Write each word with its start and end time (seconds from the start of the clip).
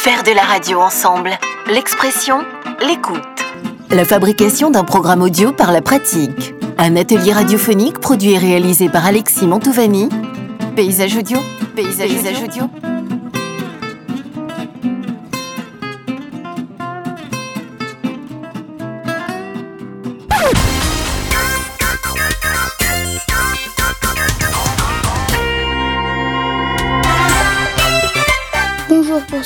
Faire 0.00 0.22
de 0.22 0.30
la 0.30 0.42
radio 0.42 0.80
ensemble. 0.80 1.30
L'expression, 1.66 2.44
l'écoute. 2.86 3.18
La 3.90 4.04
fabrication 4.04 4.70
d'un 4.70 4.84
programme 4.84 5.22
audio 5.22 5.50
par 5.50 5.72
la 5.72 5.82
pratique. 5.82 6.54
Un 6.78 6.94
atelier 6.94 7.32
radiophonique 7.32 7.98
produit 7.98 8.34
et 8.34 8.38
réalisé 8.38 8.88
par 8.88 9.04
Alexis 9.04 9.48
Mantovani. 9.48 10.08
Paysage 10.76 11.16
audio. 11.16 11.38
Paysage, 11.74 12.10
Paysage 12.10 12.42
audio. 12.44 12.97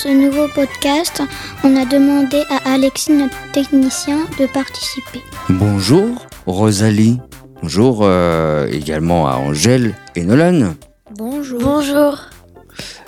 Ce 0.03 0.09
nouveau 0.09 0.49
podcast, 0.49 1.23
on 1.63 1.77
a 1.77 1.85
demandé 1.85 2.43
à 2.51 2.73
Alexis, 2.73 3.13
notre 3.13 3.37
technicien, 3.53 4.19
de 4.41 4.47
participer. 4.47 5.21
Bonjour 5.49 6.27
Rosalie. 6.45 7.21
Bonjour 7.63 8.01
euh, 8.03 8.67
également 8.67 9.29
à 9.29 9.37
Angèle 9.37 9.95
et 10.17 10.25
Nolan. 10.25 10.75
Bonjour. 11.17 11.61
Bonjour. 11.61 12.19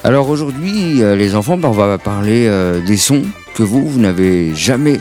Alors 0.04 0.28
aujourd'hui, 0.28 1.02
euh, 1.02 1.16
les 1.16 1.34
enfants, 1.34 1.56
bah, 1.56 1.66
on 1.68 1.72
va 1.72 1.98
parler 1.98 2.46
euh, 2.46 2.80
des 2.80 2.96
sons 2.96 3.24
que 3.56 3.64
vous, 3.64 3.84
vous 3.84 3.98
n'avez 3.98 4.54
jamais 4.54 5.00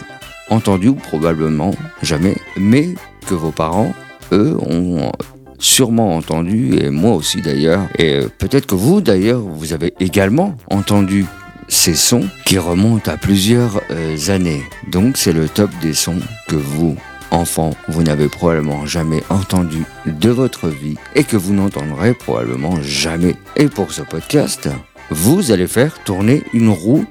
entendus, 0.50 0.90
ou 0.90 0.96
probablement 0.96 1.76
jamais, 2.02 2.38
mais 2.58 2.90
que 3.28 3.36
vos 3.36 3.52
parents, 3.52 3.94
eux, 4.32 4.58
ont 4.68 5.12
sûrement 5.60 6.16
entendu, 6.16 6.76
et 6.76 6.90
moi 6.90 7.14
aussi 7.14 7.44
d'ailleurs, 7.44 7.82
et 8.00 8.22
peut-être 8.40 8.66
que 8.66 8.76
vous 8.76 9.00
d'ailleurs, 9.00 9.42
vous 9.42 9.74
avez 9.74 9.94
également 10.00 10.56
entendu 10.72 11.28
ces 11.68 11.96
sons 11.96 12.28
qui 12.46 12.58
remontent 12.58 13.12
à 13.12 13.18
plusieurs 13.18 13.82
euh, 13.92 14.18
années. 14.30 14.64
Donc 14.92 15.18
c'est 15.18 15.34
le 15.34 15.48
top 15.48 15.70
des 15.82 15.94
sons 15.94 16.20
que 16.48 16.56
vous, 16.56 16.96
enfants, 17.32 17.72
vous 17.88 18.04
n'avez 18.04 18.30
probablement 18.30 18.86
jamais 18.86 19.24
entendu 19.30 19.84
de 20.06 20.30
votre 20.30 20.68
vie 20.68 20.96
et 21.16 21.24
que 21.24 21.38
vous 21.38 21.54
n'entendrez 21.54 22.14
probablement 22.14 22.82
jamais. 22.82 23.36
Et 23.56 23.68
pour 23.68 23.92
ce 23.92 24.02
podcast, 24.02 24.70
vous 25.10 25.52
allez 25.52 25.68
faire 25.68 26.04
tourner 26.04 26.44
une 26.54 26.70
roue 26.70 27.06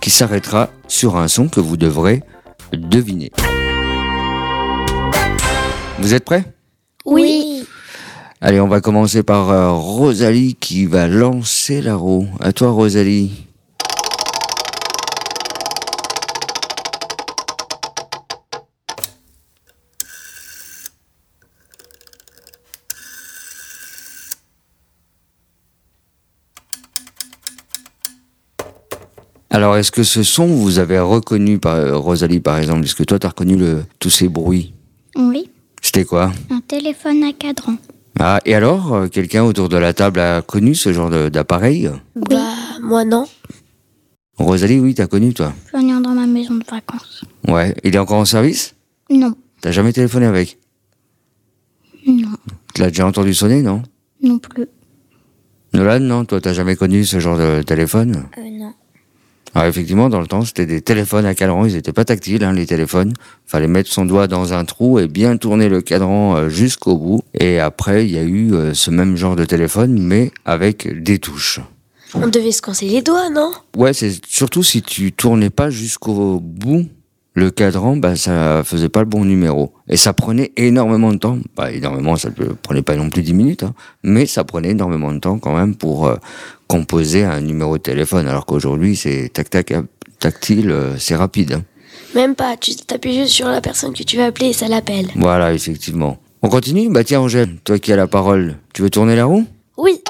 qui 0.00 0.10
s'arrêtera 0.10 0.70
sur 0.88 1.16
un 1.16 1.28
son 1.28 1.48
que 1.48 1.60
vous 1.60 1.76
devrez 1.76 2.22
deviner. 2.72 3.30
Vous 5.98 6.14
êtes 6.14 6.24
prêts? 6.24 6.44
Oui. 7.04 7.64
Allez, 8.40 8.60
on 8.60 8.68
va 8.68 8.80
commencer 8.80 9.22
par 9.22 9.50
euh, 9.50 9.70
Rosalie 9.70 10.56
qui 10.56 10.86
va 10.86 11.06
lancer 11.06 11.80
la 11.80 11.94
roue. 11.94 12.26
À 12.40 12.52
toi, 12.52 12.70
Rosalie. 12.70 13.46
Alors, 29.52 29.76
est-ce 29.76 29.90
que 29.92 30.02
ce 30.02 30.22
son, 30.22 30.46
vous 30.46 30.78
avez 30.78 30.98
reconnu, 30.98 31.58
par, 31.58 31.74
euh, 31.76 31.96
Rosalie, 31.96 32.40
par 32.40 32.56
exemple 32.58 32.84
Est-ce 32.84 32.94
que 32.94 33.02
toi, 33.04 33.18
tu 33.18 33.26
as 33.26 33.30
reconnu 33.30 33.56
le, 33.56 33.84
tous 33.98 34.08
ces 34.10 34.28
bruits? 34.28 34.72
Oui. 35.14 35.50
C'était 35.82 36.04
quoi? 36.04 36.32
Un 36.50 36.60
téléphone 36.60 37.22
à 37.24 37.32
cadran. 37.32 37.74
Ah, 38.18 38.40
et 38.46 38.54
alors, 38.54 38.94
euh, 38.94 39.08
quelqu'un 39.08 39.42
autour 39.44 39.68
de 39.68 39.76
la 39.76 39.92
table 39.92 40.20
a 40.20 40.40
connu 40.42 40.74
ce 40.74 40.92
genre 40.92 41.10
de- 41.10 41.28
d'appareil? 41.28 41.90
Bah, 42.16 42.40
moi 42.82 43.04
non. 43.04 43.26
Rosalie, 44.38 44.78
oui, 44.80 44.94
t'as 44.94 45.06
connu, 45.06 45.34
toi? 45.34 45.52
J'en 45.72 45.86
ai 45.86 45.92
un 45.92 46.00
dans 46.00 46.14
ma 46.14 46.26
maison 46.26 46.54
de 46.54 46.64
vacances. 46.64 47.22
Ouais. 47.46 47.74
Il 47.84 47.94
est 47.94 47.98
encore 47.98 48.18
en 48.18 48.24
service? 48.24 48.74
Non. 49.10 49.34
T'as 49.60 49.70
jamais 49.70 49.92
téléphoné 49.92 50.24
avec? 50.26 50.58
Non. 52.06 52.32
Tu 52.74 52.80
l'as 52.80 52.88
déjà 52.88 53.06
entendu 53.06 53.34
sonner, 53.34 53.60
non? 53.62 53.82
Non 54.22 54.38
plus. 54.38 54.66
Nolan, 55.74 56.00
non? 56.00 56.24
Toi, 56.24 56.40
t'as 56.40 56.52
jamais 56.54 56.76
connu 56.76 57.04
ce 57.04 57.20
genre 57.20 57.36
de 57.36 57.62
téléphone? 57.62 58.24
Euh, 58.38 58.42
non. 58.50 58.72
Alors, 59.54 59.68
effectivement, 59.68 60.08
dans 60.08 60.20
le 60.20 60.26
temps, 60.26 60.42
c'était 60.42 60.66
des 60.66 60.80
téléphones 60.80 61.26
à 61.26 61.34
cadran. 61.34 61.66
Ils 61.66 61.74
n'étaient 61.74 61.92
pas 61.92 62.04
tactiles, 62.04 62.42
hein, 62.44 62.52
les 62.52 62.66
téléphones. 62.66 63.12
Fallait 63.46 63.68
mettre 63.68 63.90
son 63.90 64.04
doigt 64.04 64.26
dans 64.26 64.54
un 64.54 64.64
trou 64.64 64.98
et 64.98 65.08
bien 65.08 65.36
tourner 65.36 65.68
le 65.68 65.82
cadran 65.82 66.36
euh, 66.36 66.48
jusqu'au 66.48 66.96
bout. 66.96 67.22
Et 67.34 67.58
après, 67.58 68.06
il 68.06 68.12
y 68.12 68.18
a 68.18 68.22
eu 68.22 68.54
euh, 68.54 68.72
ce 68.74 68.90
même 68.90 69.16
genre 69.16 69.36
de 69.36 69.44
téléphone, 69.44 69.98
mais 70.00 70.30
avec 70.44 71.02
des 71.02 71.18
touches. 71.18 71.60
On 72.14 72.28
devait 72.28 72.52
se 72.52 72.62
coincer 72.62 72.86
les 72.86 73.02
doigts, 73.02 73.30
non? 73.30 73.52
Ouais, 73.76 73.92
c'est 73.92 74.12
surtout 74.26 74.62
si 74.62 74.82
tu 74.82 75.12
tournais 75.12 75.50
pas 75.50 75.70
jusqu'au 75.70 76.40
bout 76.40 76.86
le 77.34 77.50
cadran, 77.50 77.96
bah 77.96 78.14
ça 78.14 78.62
faisait 78.62 78.90
pas 78.90 79.00
le 79.00 79.06
bon 79.06 79.24
numéro 79.24 79.72
et 79.88 79.96
ça 79.96 80.12
prenait 80.12 80.52
énormément 80.56 81.12
de 81.12 81.18
temps. 81.18 81.38
Pas 81.54 81.72
énormément, 81.72 82.16
ça 82.16 82.28
ne 82.28 82.52
prenait 82.52 82.82
pas 82.82 82.94
non 82.94 83.08
plus 83.08 83.22
10 83.22 83.32
minutes, 83.32 83.62
hein, 83.62 83.74
mais 84.02 84.26
ça 84.26 84.44
prenait 84.44 84.70
énormément 84.70 85.12
de 85.12 85.18
temps 85.18 85.38
quand 85.38 85.56
même 85.56 85.74
pour 85.74 86.06
euh, 86.06 86.16
composer 86.72 87.24
un 87.24 87.40
numéro 87.40 87.76
de 87.78 87.82
téléphone. 87.82 88.26
Alors 88.28 88.46
qu'aujourd'hui, 88.46 88.96
c'est 88.96 89.30
tac 89.32 89.50
tac 89.50 89.72
tactile, 90.18 90.70
euh, 90.70 90.94
c'est 90.98 91.16
rapide. 91.16 91.52
hein. 91.54 91.62
Même 92.14 92.34
pas, 92.34 92.56
tu 92.56 92.74
t'appuies 92.76 93.14
juste 93.14 93.32
sur 93.32 93.48
la 93.48 93.60
personne 93.60 93.92
que 93.94 94.02
tu 94.02 94.16
veux 94.16 94.24
appeler 94.24 94.48
et 94.48 94.52
ça 94.52 94.68
l'appelle. 94.68 95.08
Voilà, 95.16 95.52
effectivement. 95.52 96.18
On 96.42 96.48
continue? 96.48 96.88
Bah 96.90 97.04
tiens, 97.04 97.20
Angèle, 97.20 97.56
toi 97.64 97.78
qui 97.78 97.92
as 97.92 97.96
la 97.96 98.06
parole, 98.06 98.56
tu 98.74 98.82
veux 98.82 98.90
tourner 98.90 99.16
la 99.16 99.24
roue? 99.26 99.46
Oui. 99.76 100.00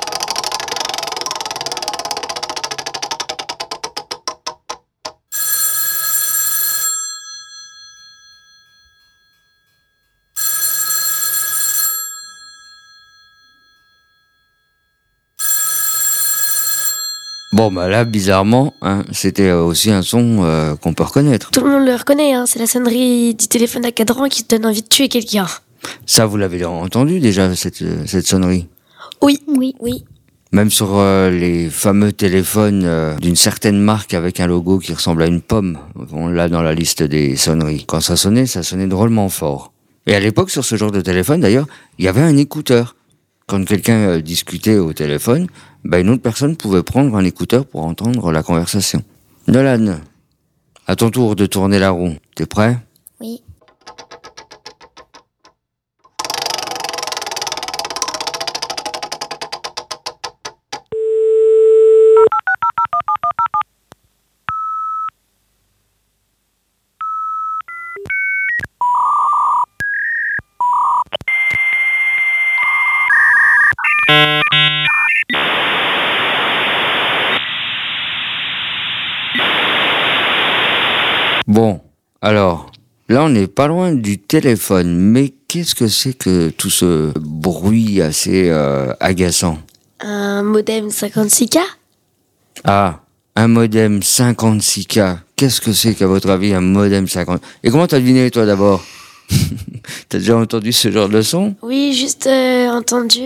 Bon, 17.52 17.70
bah 17.70 17.88
là, 17.88 18.04
bizarrement, 18.04 18.74
hein, 18.80 19.04
c'était 19.12 19.48
euh, 19.48 19.62
aussi 19.62 19.90
un 19.90 20.02
son 20.02 20.38
euh, 20.42 20.74
qu'on 20.76 20.94
peut 20.94 21.02
reconnaître. 21.02 21.50
Tout 21.50 21.60
le 21.60 21.70
monde 21.70 21.86
le 21.86 21.94
reconnaît, 21.94 22.32
hein. 22.32 22.44
c'est 22.46 22.58
la 22.58 22.66
sonnerie 22.66 23.34
du 23.34 23.46
téléphone 23.48 23.84
à 23.84 23.92
cadran 23.92 24.28
qui 24.28 24.44
te 24.44 24.54
donne 24.56 24.66
envie 24.66 24.82
de 24.82 24.88
tuer 24.88 25.08
quelqu'un. 25.08 25.46
Ça, 26.06 26.26
vous 26.26 26.36
l'avez 26.36 26.64
entendu 26.64 27.20
déjà, 27.20 27.54
cette, 27.54 27.82
euh, 27.82 28.04
cette 28.06 28.26
sonnerie? 28.26 28.68
Oui. 29.20 29.38
Oui. 29.46 29.74
Oui. 29.80 30.04
Même 30.52 30.70
sur 30.70 30.98
euh, 30.98 31.30
les 31.30 31.70
fameux 31.70 32.12
téléphones 32.12 32.82
euh, 32.84 33.16
d'une 33.16 33.36
certaine 33.36 33.78
marque 33.78 34.12
avec 34.12 34.38
un 34.38 34.46
logo 34.46 34.78
qui 34.78 34.92
ressemble 34.92 35.22
à 35.22 35.26
une 35.26 35.40
pomme, 35.40 35.78
on 36.12 36.28
l'a 36.28 36.50
dans 36.50 36.60
la 36.60 36.74
liste 36.74 37.02
des 37.02 37.36
sonneries. 37.36 37.84
Quand 37.86 38.02
ça 38.02 38.16
sonnait, 38.16 38.44
ça 38.44 38.62
sonnait 38.62 38.86
drôlement 38.86 39.30
fort. 39.30 39.72
Et 40.06 40.14
à 40.14 40.20
l'époque, 40.20 40.50
sur 40.50 40.62
ce 40.62 40.76
genre 40.76 40.90
de 40.90 41.00
téléphone, 41.00 41.40
d'ailleurs, 41.40 41.66
il 41.98 42.04
y 42.04 42.08
avait 42.08 42.20
un 42.20 42.36
écouteur. 42.36 42.96
Quand 43.46 43.64
quelqu'un 43.64 43.96
euh, 43.96 44.20
discutait 44.20 44.76
au 44.76 44.92
téléphone, 44.92 45.46
bah, 45.84 46.00
une 46.00 46.10
autre 46.10 46.22
personne 46.22 46.56
pouvait 46.56 46.82
prendre 46.82 47.16
un 47.16 47.24
écouteur 47.24 47.66
pour 47.66 47.84
entendre 47.84 48.32
la 48.32 48.42
conversation. 48.42 49.02
Nolan, 49.48 49.98
à 50.86 50.96
ton 50.96 51.10
tour 51.10 51.36
de 51.36 51.46
tourner 51.46 51.78
la 51.78 51.90
roue. 51.90 52.14
T'es 52.34 52.46
prêt? 52.46 52.78
Oui. 53.20 53.42
Alors, 82.22 82.70
là 83.08 83.24
on 83.24 83.28
n'est 83.28 83.48
pas 83.48 83.66
loin 83.66 83.92
du 83.92 84.18
téléphone, 84.18 84.96
mais 84.96 85.34
qu'est-ce 85.48 85.74
que 85.74 85.88
c'est 85.88 86.14
que 86.16 86.48
tout 86.50 86.70
ce 86.70 87.12
bruit 87.18 88.00
assez 88.00 88.48
euh, 88.48 88.92
agaçant? 89.00 89.58
Un 90.00 90.42
modem 90.42 90.88
56K 90.88 91.58
Ah, 92.64 93.00
un 93.36 93.48
modem 93.48 94.00
56K. 94.00 95.18
Qu'est-ce 95.36 95.60
que 95.60 95.72
c'est 95.72 95.94
qu'à 95.94 96.06
votre 96.06 96.30
avis 96.30 96.54
un 96.54 96.60
modem 96.60 97.06
50 97.08 97.42
Et 97.64 97.70
comment 97.70 97.86
t'as 97.86 97.98
deviné 97.98 98.30
toi 98.30 98.46
d'abord? 98.46 98.84
T'as 100.08 100.18
déjà 100.18 100.36
entendu 100.36 100.72
ce 100.72 100.90
genre 100.90 101.08
de 101.08 101.22
son? 101.22 101.54
Oui, 101.62 101.92
juste 101.94 102.26
euh, 102.26 102.68
entendu. 102.68 103.22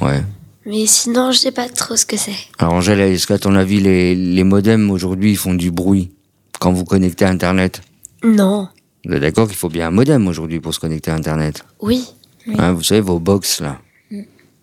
Ouais. 0.00 0.22
Mais 0.66 0.86
sinon, 0.86 1.30
je 1.32 1.38
sais 1.38 1.52
pas 1.52 1.68
trop 1.68 1.96
ce 1.96 2.06
que 2.06 2.16
c'est. 2.16 2.32
Alors 2.58 2.74
Angèle, 2.74 3.00
est-ce 3.00 3.26
qu'à 3.26 3.38
ton 3.38 3.54
avis 3.54 3.80
les, 3.80 4.14
les 4.14 4.44
modems 4.44 4.90
aujourd'hui 4.90 5.36
font 5.36 5.54
du 5.54 5.70
bruit 5.70 6.10
quand 6.58 6.72
vous 6.72 6.84
connectez 6.84 7.24
à 7.24 7.28
Internet? 7.28 7.82
Non. 8.24 8.68
Vous 9.04 9.14
êtes 9.14 9.20
d'accord 9.20 9.46
qu'il 9.46 9.56
faut 9.56 9.68
bien 9.68 9.88
un 9.88 9.90
modem 9.90 10.26
aujourd'hui 10.28 10.60
pour 10.60 10.72
se 10.74 10.80
connecter 10.80 11.10
à 11.10 11.14
Internet 11.14 11.64
Oui. 11.80 12.06
Hein, 12.58 12.72
Vous 12.72 12.82
savez, 12.82 13.00
vos 13.00 13.18
box 13.18 13.60
là. 13.60 13.78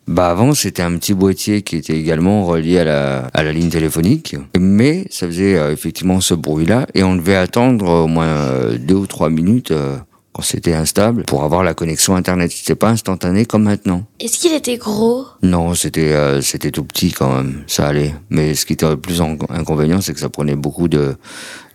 Bah 0.07 0.29
avant, 0.29 0.53
c'était 0.53 0.81
un 0.81 0.97
petit 0.97 1.13
boîtier 1.13 1.61
qui 1.61 1.77
était 1.77 1.97
également 1.97 2.43
relié 2.45 2.79
à 2.79 2.83
la, 2.83 3.17
à 3.33 3.43
la 3.43 3.53
ligne 3.53 3.69
téléphonique, 3.69 4.35
mais 4.59 5.05
ça 5.11 5.27
faisait 5.27 5.55
euh, 5.55 5.71
effectivement 5.71 6.19
ce 6.19 6.33
bruit-là, 6.33 6.87
et 6.95 7.03
on 7.03 7.15
devait 7.15 7.35
attendre 7.35 7.87
au 7.87 8.07
moins 8.07 8.25
euh, 8.25 8.77
deux 8.79 8.95
ou 8.95 9.05
trois 9.05 9.29
minutes 9.29 9.71
euh, 9.71 9.97
quand 10.33 10.43
c'était 10.43 10.73
instable 10.73 11.23
pour 11.23 11.43
avoir 11.43 11.63
la 11.63 11.73
connexion 11.73 12.15
Internet. 12.15 12.51
C'était 12.51 12.75
pas 12.75 12.89
instantané 12.89 13.45
comme 13.45 13.63
maintenant. 13.63 14.05
Est-ce 14.19 14.39
qu'il 14.39 14.53
était 14.53 14.77
gros? 14.77 15.25
Non, 15.43 15.73
c'était 15.73 16.13
euh, 16.13 16.41
c'était 16.41 16.71
tout 16.71 16.83
petit 16.85 17.11
quand 17.11 17.35
même, 17.35 17.63
ça 17.67 17.87
allait. 17.87 18.15
Mais 18.29 18.55
ce 18.55 18.65
qui 18.65 18.73
était 18.73 18.89
le 18.89 18.97
plus 18.97 19.19
en- 19.21 19.37
inconvénient, 19.49 19.99
c'est 20.01 20.13
que 20.13 20.19
ça 20.19 20.29
prenait 20.29 20.55
beaucoup 20.55 20.87
de, 20.87 21.15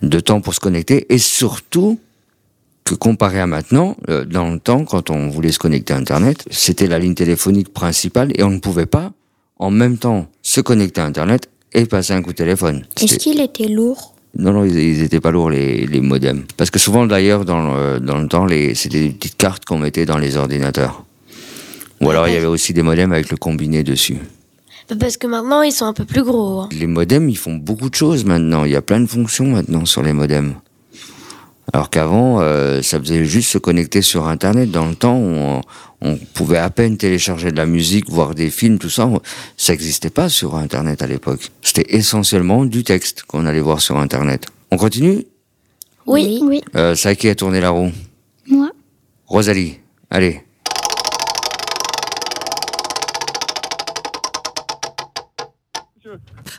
de 0.01 0.19
temps 0.19 0.41
pour 0.41 0.53
se 0.55 0.59
connecter, 0.59 1.05
et 1.13 1.17
surtout 1.19 1.99
que 2.83 2.95
comparé 2.95 3.39
à 3.41 3.47
maintenant, 3.47 3.97
euh, 4.09 4.23
dans 4.25 4.49
le 4.49 4.59
temps, 4.59 4.85
quand 4.85 5.09
on 5.09 5.27
voulait 5.29 5.51
se 5.51 5.59
connecter 5.59 5.93
à 5.93 5.97
Internet, 5.97 6.45
c'était 6.49 6.87
la 6.87 6.99
ligne 6.99 7.15
téléphonique 7.15 7.73
principale 7.73 8.31
et 8.35 8.43
on 8.43 8.49
ne 8.49 8.59
pouvait 8.59 8.85
pas 8.85 9.11
en 9.59 9.69
même 9.71 9.97
temps 9.97 10.27
se 10.41 10.61
connecter 10.61 11.01
à 11.01 11.05
Internet 11.05 11.49
et 11.73 11.85
passer 11.85 12.13
un 12.13 12.21
coup 12.21 12.31
de 12.31 12.37
téléphone. 12.37 12.85
Est-ce 13.01 13.17
qu'il 13.17 13.41
était 13.41 13.67
lourd? 13.67 14.15
Non, 14.37 14.53
non, 14.53 14.65
ils, 14.65 14.77
ils 14.77 15.01
étaient 15.03 15.19
pas 15.19 15.31
lourds 15.31 15.49
les, 15.49 15.85
les 15.87 15.99
modems. 15.99 16.43
Parce 16.57 16.69
que 16.69 16.79
souvent 16.79 17.05
d'ailleurs 17.07 17.43
dans 17.43 17.75
le, 17.75 17.99
dans 17.99 18.19
le 18.19 18.27
temps, 18.27 18.47
c'était 18.75 19.01
des 19.01 19.09
petites 19.09 19.37
cartes 19.37 19.65
qu'on 19.65 19.79
mettait 19.79 20.05
dans 20.05 20.17
les 20.19 20.37
ordinateurs. 20.37 21.03
Ou 22.01 22.09
alors 22.11 22.27
il 22.27 22.35
y 22.35 22.37
avait 22.37 22.45
aussi 22.45 22.73
des 22.73 22.83
modems 22.83 23.11
avec 23.11 23.31
le 23.31 23.37
combiné 23.37 23.83
dessus. 23.83 24.17
Parce 24.99 25.17
que 25.17 25.27
maintenant, 25.27 25.63
ils 25.63 25.71
sont 25.73 25.85
un 25.85 25.93
peu 25.93 26.05
plus 26.05 26.23
gros. 26.23 26.61
hein. 26.61 26.69
Les 26.71 26.87
modems, 26.87 27.27
ils 27.29 27.37
font 27.37 27.55
beaucoup 27.55 27.89
de 27.89 27.95
choses 27.95 28.23
maintenant. 28.23 28.63
Il 28.63 28.71
y 28.71 28.75
a 28.75 28.81
plein 28.81 29.01
de 29.01 29.07
fonctions 29.07 29.47
maintenant 29.47 29.83
sur 29.85 30.01
les 30.03 30.13
modems. 30.13 30.53
Alors 31.73 31.89
qu'avant, 31.89 32.39
euh, 32.39 32.81
ça 32.81 32.99
faisait 32.99 33.25
juste 33.25 33.49
se 33.49 33.57
connecter 33.57 34.01
sur 34.01 34.27
Internet. 34.27 34.71
Dans 34.71 34.87
le 34.87 34.95
temps, 34.95 35.17
on, 35.17 35.61
on 36.01 36.15
pouvait 36.33 36.57
à 36.57 36.69
peine 36.69 36.97
télécharger 36.97 37.51
de 37.51 37.57
la 37.57 37.65
musique, 37.65 38.09
voir 38.09 38.33
des 38.35 38.49
films, 38.49 38.79
tout 38.79 38.89
ça. 38.89 39.09
Ça 39.57 39.73
n'existait 39.73 40.09
pas 40.09 40.29
sur 40.29 40.55
Internet 40.55 41.01
à 41.01 41.07
l'époque. 41.07 41.51
C'était 41.61 41.95
essentiellement 41.95 42.65
du 42.65 42.83
texte 42.83 43.23
qu'on 43.23 43.45
allait 43.45 43.59
voir 43.59 43.81
sur 43.81 43.97
Internet. 43.97 44.45
On 44.71 44.77
continue? 44.77 45.25
Oui. 46.05 46.39
Oui. 46.41 46.61
euh, 46.75 46.95
à 47.03 47.15
qui 47.15 47.27
a 47.27 47.35
tourné 47.35 47.59
la 47.59 47.69
roue? 47.71 47.91
Moi. 48.47 48.69
Rosalie, 49.25 49.79
allez. 50.09 50.41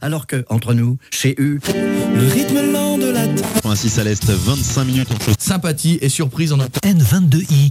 Alors 0.01 0.27
que, 0.27 0.45
entre 0.49 0.75
nous, 0.75 0.99
chez 1.11 1.35
U, 1.39 1.61
Le 1.75 2.29
rythme 2.29 2.73
lent 2.73 2.99
de 2.99 3.07
la 3.07 3.25
Ainsi 3.65 4.01
à 4.01 4.05
l'Est, 4.05 4.25
25 4.25 4.85
minutes 4.85 5.09
en 5.13 5.25
chose. 5.25 5.35
sympathie 5.39 5.99
et 6.01 6.09
surprise 6.09 6.53
en 6.53 6.59
N22I. 6.59 7.71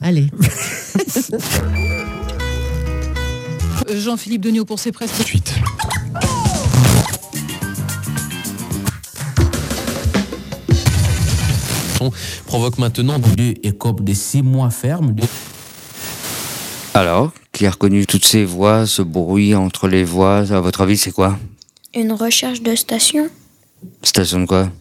Allez. 0.00 0.26
Euh, 3.90 4.00
Jean-Philippe 4.00 4.42
Degnaud 4.42 4.64
pour 4.64 4.78
ses 4.78 4.92
presses. 4.92 5.12
suite. 5.24 5.54
provoque 12.46 12.78
maintenant 12.78 13.18
Deux 13.18 13.54
écopes 13.62 14.02
de 14.02 14.14
six 14.14 14.42
mois 14.42 14.70
ferme. 14.70 15.14
Alors, 17.00 17.32
qui 17.52 17.64
a 17.64 17.70
reconnu 17.70 18.06
toutes 18.06 18.24
ces 18.24 18.44
voix, 18.44 18.84
ce 18.84 19.02
bruit 19.02 19.54
entre 19.54 19.86
les 19.86 20.02
voix 20.02 20.38
À 20.52 20.58
votre 20.58 20.80
avis, 20.80 20.98
c'est 20.98 21.12
quoi? 21.12 21.38
Une 21.94 22.10
recherche 22.10 22.60
de 22.60 22.74
station 22.74 23.28
Station 24.02 24.40
de 24.40 24.46
quoi? 24.46 24.72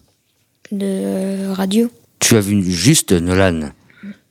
De 0.72 1.52
radio. 1.52 1.92
Tu 2.18 2.36
as 2.36 2.40
vu 2.40 2.64
juste 2.72 3.12
Nolan. 3.12 3.70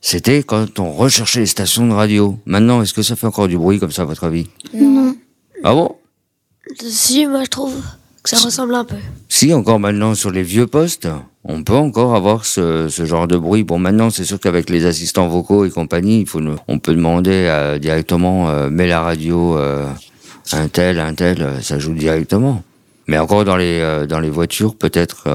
C'était 0.01 0.43
quand 0.43 0.79
on 0.79 0.91
recherchait 0.91 1.39
les 1.39 1.45
stations 1.45 1.87
de 1.87 1.93
radio. 1.93 2.37
Maintenant, 2.45 2.81
est-ce 2.81 2.93
que 2.93 3.03
ça 3.03 3.15
fait 3.15 3.25
encore 3.25 3.47
du 3.47 3.57
bruit 3.57 3.79
comme 3.79 3.91
ça, 3.91 4.01
à 4.01 4.05
votre 4.05 4.25
avis? 4.25 4.49
Non. 4.73 5.15
Ah 5.63 5.73
bon? 5.73 5.95
Si, 6.81 7.25
moi, 7.25 7.45
je 7.45 7.49
trouve 7.49 7.81
ça 8.27 8.37
ressemble 8.39 8.75
un 8.75 8.83
peu. 8.83 8.95
Si, 9.29 9.53
encore 9.53 9.79
maintenant, 9.79 10.15
sur 10.15 10.31
les 10.31 10.43
vieux 10.43 10.67
postes, 10.67 11.07
on 11.43 11.63
peut 11.63 11.75
encore 11.75 12.15
avoir 12.15 12.45
ce, 12.45 12.89
genre 12.89 13.27
de 13.27 13.37
bruit. 13.37 13.63
Bon, 13.63 13.79
maintenant, 13.79 14.09
c'est 14.09 14.25
sûr 14.25 14.39
qu'avec 14.39 14.69
les 14.69 14.85
assistants 14.85 15.27
vocaux 15.27 15.65
et 15.65 15.69
compagnie, 15.69 16.25
on 16.67 16.79
peut 16.79 16.93
demander 16.93 17.77
directement, 17.81 18.49
euh, 18.49 18.69
mets 18.69 18.87
la 18.87 19.01
radio, 19.01 19.57
euh, 19.57 20.55
un 20.55 20.67
tel, 20.67 20.99
un 20.99 21.13
tel, 21.13 21.41
euh, 21.41 21.61
ça 21.61 21.79
joue 21.79 21.93
directement. 21.93 22.63
Mais 23.07 23.17
encore 23.17 23.45
dans 23.45 23.57
les, 23.57 23.79
euh, 23.79 24.29
voitures, 24.31 24.75
peut-être, 24.75 25.27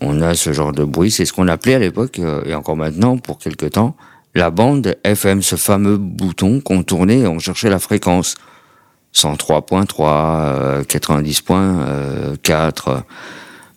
on 0.00 0.20
a 0.20 0.34
ce 0.34 0.52
genre 0.52 0.72
de 0.72 0.84
bruit. 0.84 1.10
C'est 1.10 1.24
ce 1.24 1.32
qu'on 1.32 1.48
appelait 1.48 1.74
à 1.74 1.78
l'époque, 1.78 2.20
et 2.44 2.54
encore 2.54 2.76
maintenant, 2.76 3.16
pour 3.16 3.38
quelque 3.38 3.66
temps, 3.66 3.96
la 4.34 4.50
bande 4.50 4.96
FM, 5.02 5.42
ce 5.42 5.56
fameux 5.56 5.96
bouton 5.96 6.60
qu'on 6.60 6.82
tournait 6.82 7.20
et 7.20 7.26
on 7.26 7.38
cherchait 7.38 7.70
la 7.70 7.78
fréquence. 7.78 8.34
103.3, 9.14 10.02
euh, 10.02 10.82
90.4. 10.84 13.02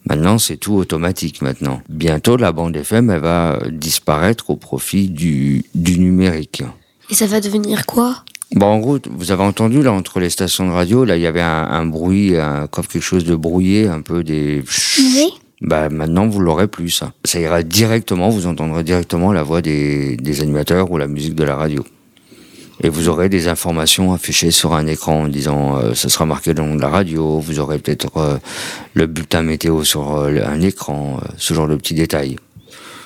Maintenant, 0.09 0.38
c'est 0.38 0.57
tout 0.57 0.75
automatique 0.75 1.41
maintenant. 1.41 1.81
Bientôt, 1.88 2.35
la 2.38 2.51
bande 2.51 2.75
FM, 2.75 3.09
elle 3.09 3.21
va 3.21 3.53
euh, 3.53 3.69
disparaître 3.71 4.50
au 4.50 4.57
profit 4.57 5.09
du, 5.09 5.63
du 5.75 5.97
numérique. 5.97 6.62
Et 7.09 7.13
ça 7.13 7.25
va 7.25 7.39
devenir 7.39 7.85
quoi? 7.85 8.18
Bon, 8.56 8.65
en 8.68 8.80
gros, 8.80 9.00
vous 9.09 9.31
avez 9.31 9.44
entendu, 9.44 9.81
là, 9.81 9.94
entre 9.94 10.19
les 10.19 10.30
stations 10.30 10.68
de 10.68 10.74
radio, 10.74 11.06
là, 11.06 11.15
il 11.15 11.21
y 11.21 11.27
avait 11.27 11.41
un, 11.41 11.63
un 11.63 11.86
bruit, 11.86 12.38
un, 12.38 12.68
comme 12.68 12.86
quelque 12.86 13.01
chose 13.01 13.24
de 13.24 13.36
brouillé, 13.36 13.88
un 13.88 14.01
peu 14.01 14.24
des... 14.24 14.62
Oui. 15.00 15.29
Bah, 15.62 15.89
maintenant, 15.89 16.27
vous 16.27 16.39
l'aurez 16.39 16.68
plus, 16.68 16.89
ça. 16.89 17.13
Ça 17.24 17.39
ira 17.39 17.63
directement, 17.63 18.29
vous 18.29 18.45
entendrez 18.45 18.83
directement 18.83 19.31
la 19.31 19.44
voix 19.44 19.62
des, 19.62 20.18
des 20.18 20.41
animateurs 20.41 20.91
ou 20.91 20.97
la 20.97 21.07
musique 21.07 21.36
de 21.36 21.45
la 21.45 21.56
radio. 21.56 21.83
Et 22.85 22.89
vous 22.89 23.07
aurez 23.07 23.30
des 23.30 23.47
informations 23.47 24.13
affichées 24.13 24.51
sur 24.51 24.74
un 24.74 24.88
écran 24.88 25.21
en 25.24 25.27
disant, 25.30 25.77
euh, 25.77 25.94
ça 25.94 26.09
sera 26.09 26.25
marqué 26.25 26.53
de 26.53 26.62
la 26.81 26.89
radio, 26.89 27.39
vous 27.39 27.59
aurez 27.62 27.80
peut-être 27.80 28.18
euh, 28.18 28.38
le 28.94 29.07
bulletin 29.07 29.41
météo 29.41 29.85
sur 29.85 30.15
euh, 30.18 30.41
un 30.45 30.59
écran, 30.59 31.18
euh, 31.24 31.27
ce 31.38 31.53
genre 31.53 31.69
de 31.69 31.77
petits 31.77 31.94
détails. 31.94 32.35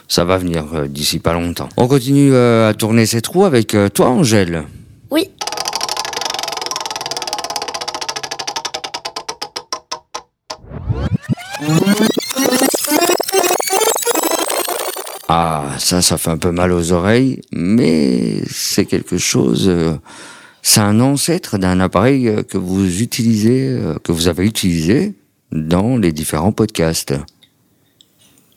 Ça 0.07 0.25
va 0.25 0.37
venir 0.37 0.87
d'ici 0.87 1.19
pas 1.19 1.33
longtemps. 1.33 1.69
On 1.77 1.87
continue 1.87 2.33
à 2.33 2.73
tourner 2.73 3.05
cette 3.05 3.27
roue 3.27 3.43
avec 3.43 3.75
toi, 3.93 4.07
Angèle. 4.07 4.63
Oui. 5.11 5.29
Ça, 15.87 16.01
ça 16.01 16.17
fait 16.17 16.29
un 16.29 16.37
peu 16.37 16.51
mal 16.51 16.71
aux 16.73 16.91
oreilles, 16.91 17.41
mais 17.53 18.41
c'est 18.49 18.85
quelque 18.85 19.17
chose. 19.17 19.65
euh, 19.69 19.95
c'est 20.61 20.81
un 20.81 20.99
ancêtre 20.99 21.57
d'un 21.57 21.79
appareil 21.79 22.27
euh, 22.27 22.43
que 22.43 22.57
vous 22.57 23.01
utilisez, 23.01 23.69
euh, 23.69 23.95
que 24.03 24.11
vous 24.11 24.27
avez 24.27 24.45
utilisé 24.45 25.13
dans 25.53 25.95
les 25.97 26.11
différents 26.11 26.51
podcasts. 26.51 27.13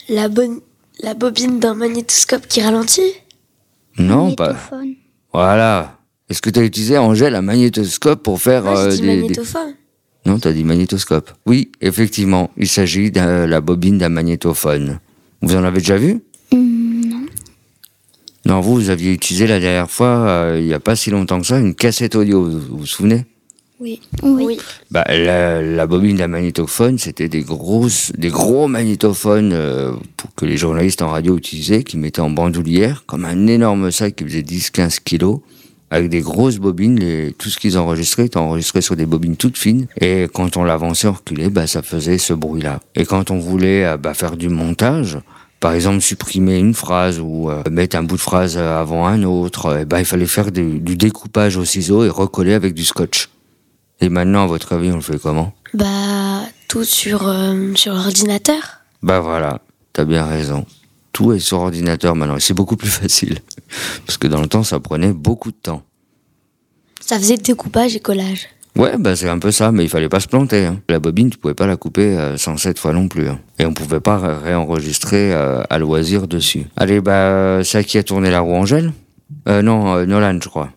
La, 0.09 0.29
bonne... 0.29 0.59
la 1.03 1.15
bobine 1.15 1.61
d'un 1.61 1.75
magnétoscope 1.75 2.49
qui 2.49 2.61
ralentit? 2.63 3.13
Non, 3.97 4.35
pas. 4.35 4.57
Voilà. 5.33 5.99
Est-ce 6.29 6.43
que 6.43 6.51
tu 6.51 6.59
as 6.59 6.65
utilisé, 6.65 6.99
Angèle, 6.99 7.37
un 7.37 7.43
magnétoscope 7.43 8.23
pour 8.25 8.41
faire 8.41 8.65
Moi, 8.65 8.77
euh, 8.79 8.91
des, 8.91 9.01
des- 9.03 9.07
magnétophone. 9.07 9.75
Non, 10.27 10.39
t'as 10.39 10.53
dit 10.53 10.65
magnétoscope. 10.65 11.31
Oui, 11.47 11.71
effectivement, 11.81 12.51
il 12.57 12.69
s'agit 12.69 13.11
de 13.13 13.21
la 13.45 13.61
bobine 13.61 13.99
d'un 13.99 14.09
magnétophone. 14.11 14.99
Vous 15.43 15.55
en 15.55 15.63
avez 15.65 15.79
déjà 15.79 15.97
vu? 15.97 16.21
Non, 18.47 18.61
vous, 18.61 18.75
vous 18.75 18.91
aviez 18.91 19.13
utilisé 19.13 19.47
la 19.47 19.61
dernière 19.61 19.91
fois, 19.91 20.07
euh, 20.07 20.59
il 20.61 20.67
n'y 20.67 20.75
a 20.75 20.81
pas 20.81 20.97
si 20.97 21.11
longtemps 21.11 21.41
que 21.41 21.47
ça, 21.47 21.59
une 21.59 21.75
cassette 21.75 22.15
audio, 22.15 22.43
vous 22.43 22.59
vous, 22.59 22.79
vous 22.79 22.87
souvenez? 22.87 23.25
Oui. 23.81 23.99
Oui. 24.23 24.59
Bah, 24.91 25.05
la, 25.09 25.63
la 25.63 25.87
bobine 25.87 26.17
d'un 26.17 26.29
magnétophone, 26.29 26.99
c'était 26.99 27.29
des 27.29 27.41
grosses, 27.41 28.13
des 28.17 28.29
gros 28.29 28.69
magnétophones 28.69 29.53
euh, 29.55 29.93
pour 30.19 30.35
que 30.35 30.45
les 30.45 30.59
journalistes 30.59 31.01
en 31.01 31.09
radio 31.09 31.39
utilisaient, 31.39 31.83
qui 31.83 31.97
mettaient 31.97 32.21
en 32.21 32.29
bandoulière, 32.29 33.05
comme 33.07 33.25
un 33.25 33.47
énorme 33.47 33.91
sac 33.91 34.17
qui 34.17 34.25
faisait 34.25 34.43
10-15 34.43 35.01
kilos, 35.03 35.41
avec 35.91 36.11
des 36.11 36.21
grosses 36.21 36.59
bobines. 36.59 37.01
Les, 37.01 37.33
tout 37.33 37.49
ce 37.49 37.59
qu'ils 37.59 37.79
enregistraient 37.79 38.27
était 38.27 38.37
enregistré 38.37 38.83
sur 38.83 38.97
des 38.97 39.07
bobines 39.07 39.37
toutes 39.37 39.57
fines. 39.57 39.87
Et 39.99 40.27
quand 40.33 40.59
on 40.59 40.65
l'avançait, 40.65 41.09
on 41.09 41.13
reculait, 41.13 41.49
bah, 41.49 41.67
ça 41.67 41.81
faisait 41.81 42.19
ce 42.19 42.35
bruit-là. 42.35 42.81
Et 42.95 43.07
quand 43.07 43.31
on 43.31 43.39
voulait 43.39 43.87
euh, 43.87 43.97
bah, 43.97 44.13
faire 44.13 44.37
du 44.37 44.51
montage, 44.51 45.19
par 45.61 45.75
exemple 45.75 46.01
supprimer 46.01 46.59
une 46.59 46.75
phrase 46.75 47.21
ou 47.21 47.51
euh, 47.51 47.63
mettre 47.71 47.97
un 47.97 48.03
bout 48.03 48.17
de 48.17 48.21
phrase 48.21 48.57
avant 48.57 49.07
un 49.07 49.23
autre, 49.23 49.67
euh, 49.67 49.85
bah, 49.85 50.01
il 50.01 50.07
fallait 50.07 50.27
faire 50.27 50.51
du, 50.51 50.81
du 50.81 50.97
découpage 50.97 51.57
au 51.59 51.65
ciseau 51.67 52.03
et 52.05 52.09
recoller 52.09 52.55
avec 52.55 52.75
du 52.75 52.85
scotch. 52.85 53.29
Et 54.01 54.09
maintenant, 54.09 54.45
à 54.45 54.47
votre 54.47 54.73
avis, 54.73 54.91
on 54.91 54.97
le 54.97 55.03
fait 55.03 55.21
comment? 55.21 55.53
Bah, 55.75 56.41
tout 56.67 56.85
sur, 56.85 57.29
euh, 57.29 57.75
sur 57.75 57.93
l'ordinateur. 57.93 58.81
Bah 59.03 59.21
voilà, 59.21 59.61
t'as 59.93 60.07
bien 60.07 60.25
raison. 60.25 60.65
Tout 61.13 61.33
est 61.35 61.39
sur 61.39 61.59
ordinateur 61.59 62.17
maintenant, 62.17 62.37
et 62.37 62.41
c'est 62.41 62.55
beaucoup 62.55 62.77
plus 62.77 62.89
facile. 63.03 63.39
Parce 64.07 64.17
que 64.17 64.27
dans 64.27 64.41
le 64.41 64.47
temps, 64.47 64.65
ça 64.65 64.81
prenait 64.81 65.13
beaucoup 65.13 65.51
de 65.51 65.57
temps. 65.57 65.83
Ça 67.01 67.19
faisait 67.19 67.37
découpage 67.37 67.97
et 67.97 68.01
collage. 68.01 68.49
Ouais, 68.77 68.93
bah 68.99 69.17
c'est 69.17 69.29
un 69.29 69.39
peu 69.39 69.51
ça, 69.51 69.73
mais 69.73 69.83
il 69.85 69.89
fallait 69.89 70.09
pas 70.09 70.21
se 70.21 70.29
planter. 70.29 70.67
hein. 70.67 70.81
La 70.89 71.01
bobine, 71.01 71.29
tu 71.29 71.39
pouvais 71.39 71.55
pas 71.55 71.67
la 71.67 71.77
couper 71.77 72.17
euh, 72.17 72.37
107 72.37 72.79
fois 72.79 72.93
non 72.93 73.09
plus. 73.09 73.29
hein. 73.29 73.39
Et 73.59 73.67
on 73.67 73.75
pouvait 73.75 74.01
pas 74.01 74.19
ré- 74.19 74.37
réenregistrer 74.45 75.33
euh, 75.35 75.63
à 75.69 75.79
loisir 75.79 76.29
dessus. 76.29 76.67
Allez, 76.77 77.01
bah 77.01 77.61
c'est 77.65 77.79
à 77.79 77.83
qui 77.83 77.99
a 77.99 78.03
tourné 78.05 78.31
la 78.31 78.41
roue 78.41 78.55
Angèle? 78.55 78.93
Euh, 79.49 79.61
non, 79.63 79.95
euh, 79.97 80.07
Nolan, 80.07 80.39
je 80.43 80.49
crois. 80.49 80.71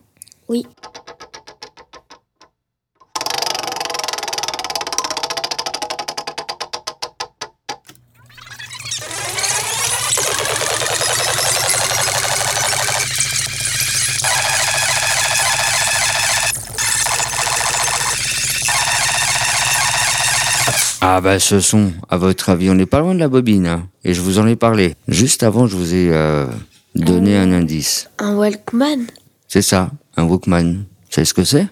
Bah 21.24 21.40
ce 21.40 21.58
son, 21.58 21.90
à 22.10 22.18
votre 22.18 22.50
avis, 22.50 22.68
on 22.70 22.74
n'est 22.74 22.84
pas 22.86 23.00
loin 23.00 23.14
de 23.14 23.18
la 23.18 23.28
bobine. 23.28 23.66
hein. 23.66 23.88
Et 24.04 24.12
je 24.12 24.20
vous 24.20 24.38
en 24.38 24.46
ai 24.46 24.56
parlé. 24.56 24.94
Juste 25.08 25.42
avant, 25.42 25.66
je 25.66 25.74
vous 25.74 25.94
ai 25.94 26.10
euh, 26.12 26.46
donné 26.94 27.36
un 27.36 27.50
indice. 27.50 28.10
Un 28.18 28.34
Walkman 28.36 29.06
C'est 29.48 29.62
ça, 29.62 29.90
un 30.18 30.24
Walkman. 30.24 30.72
Vous 30.74 31.10
savez 31.10 31.24
ce 31.24 31.32
que 31.34 31.44
c'est? 31.44 31.66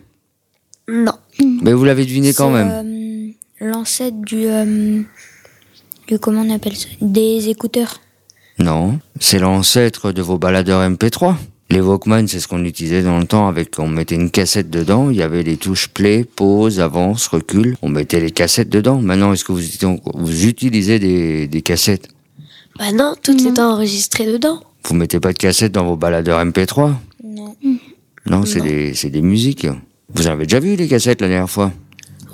Non. 0.89 1.13
Mais 1.63 1.73
vous 1.75 1.85
l'avez 1.85 2.05
deviné 2.07 2.33
quand 2.33 2.51
même. 2.51 2.71
euh, 3.61 3.67
L'ancêtre 3.67 4.17
du, 4.23 4.47
euh, 4.47 5.03
du. 6.09 6.19
Comment 6.19 6.41
on 6.43 6.51
appelle 6.51 6.77
ça? 6.77 6.89
Des 7.03 7.49
écouteurs. 7.51 8.01
Non, 8.59 8.99
c'est 9.21 9.39
l'ancêtre 9.39 10.13
de 10.13 10.23
vos 10.23 10.39
baladeurs 10.39 10.81
MP3. 10.89 11.35
Les 11.73 11.81
Walkman, 11.81 12.27
c'est 12.29 12.39
ce 12.39 12.49
qu'on 12.49 12.63
utilisait 12.67 13.03
dans 13.03 13.19
le 13.19 13.25
temps 13.25 13.49
avec, 13.49 13.79
on 13.79 13.89
mettait 13.89 14.15
une 14.17 14.31
cassette 14.31 14.69
dedans, 14.69 15.09
il 15.09 15.17
y 15.17 15.23
avait 15.23 15.43
les 15.43 15.57
touches 15.57 15.89
play, 15.89 16.23
pause, 16.25 16.81
avance, 16.81 17.27
recul, 17.29 17.79
on 17.81 17.89
mettait 17.89 18.21
les 18.21 18.31
cassettes 18.31 18.69
dedans. 18.69 19.01
Maintenant, 19.01 19.33
est-ce 19.33 19.43
que 19.45 19.53
vous, 19.53 19.63
uti- 19.63 20.01
vous 20.15 20.45
utilisez 20.47 20.99
des, 20.99 21.47
des 21.49 21.63
cassettes? 21.63 22.09
Bah 22.79 22.93
non, 22.93 23.15
tout 23.23 23.35
est 23.47 23.59
enregistré 23.59 24.27
dedans. 24.31 24.61
Vous 24.85 24.95
mettez 24.95 25.19
pas 25.19 25.33
de 25.33 25.39
cassettes 25.39 25.73
dans 25.73 25.87
vos 25.87 25.97
baladeurs 25.97 26.45
MP3 26.45 26.93
Non. 27.25 27.57
Non, 28.27 28.45
c'est 28.45 28.61
des, 28.61 28.93
c'est 28.93 29.09
des 29.11 29.23
musiques. 29.23 29.67
Vous 30.15 30.27
avez 30.27 30.45
déjà 30.45 30.61
vu 30.61 30.77
les 30.77 30.89
cassettes 30.89 31.23
la 31.23 31.29
dernière 31.29 31.49
fois? 31.51 31.73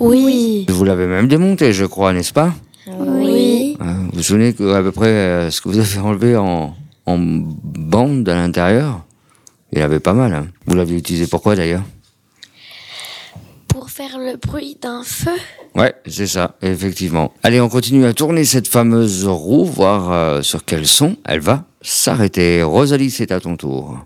Oui. 0.01 0.65
Vous 0.67 0.83
l'avez 0.83 1.07
même 1.07 1.29
démonté, 1.29 1.71
je 1.71 1.85
crois, 1.85 2.11
n'est-ce 2.11 2.33
pas? 2.33 2.53
Oui. 2.87 3.77
Hein, 3.79 3.95
Vous 4.11 4.17
vous 4.17 4.23
souvenez 4.23 4.51
que, 4.51 4.73
à 4.73 4.81
peu 4.83 4.91
près 4.91 5.07
euh, 5.07 5.49
ce 5.49 5.61
que 5.61 5.69
vous 5.69 5.79
avez 5.79 5.99
enlevé 5.99 6.35
en, 6.35 6.75
en 7.05 7.17
bande 7.17 8.27
à 8.27 8.35
l'intérieur? 8.35 9.05
Il 9.71 9.79
y 9.79 9.81
en 9.81 9.85
avait 9.85 9.99
pas 9.99 10.13
mal. 10.13 10.33
hein. 10.33 10.47
Vous 10.65 10.75
l'avez 10.75 10.95
utilisé 10.97 11.27
pourquoi 11.27 11.55
d'ailleurs? 11.55 11.83
Pour 13.67 13.89
faire 13.91 14.17
le 14.17 14.35
bruit 14.37 14.77
d'un 14.81 15.03
feu 15.03 15.31
Ouais, 15.75 15.93
c'est 16.07 16.25
ça, 16.27 16.55
effectivement. 16.63 17.31
Allez, 17.43 17.61
on 17.61 17.69
continue 17.69 18.05
à 18.05 18.13
tourner 18.13 18.43
cette 18.43 18.67
fameuse 18.67 19.25
roue, 19.27 19.65
voir 19.65 20.11
euh, 20.11 20.41
sur 20.41 20.65
quel 20.65 20.87
son 20.87 21.15
elle 21.25 21.39
va 21.39 21.65
s'arrêter. 21.81 22.63
Rosalie, 22.63 23.11
c'est 23.11 23.31
à 23.31 23.39
ton 23.39 23.55
tour. 23.55 23.97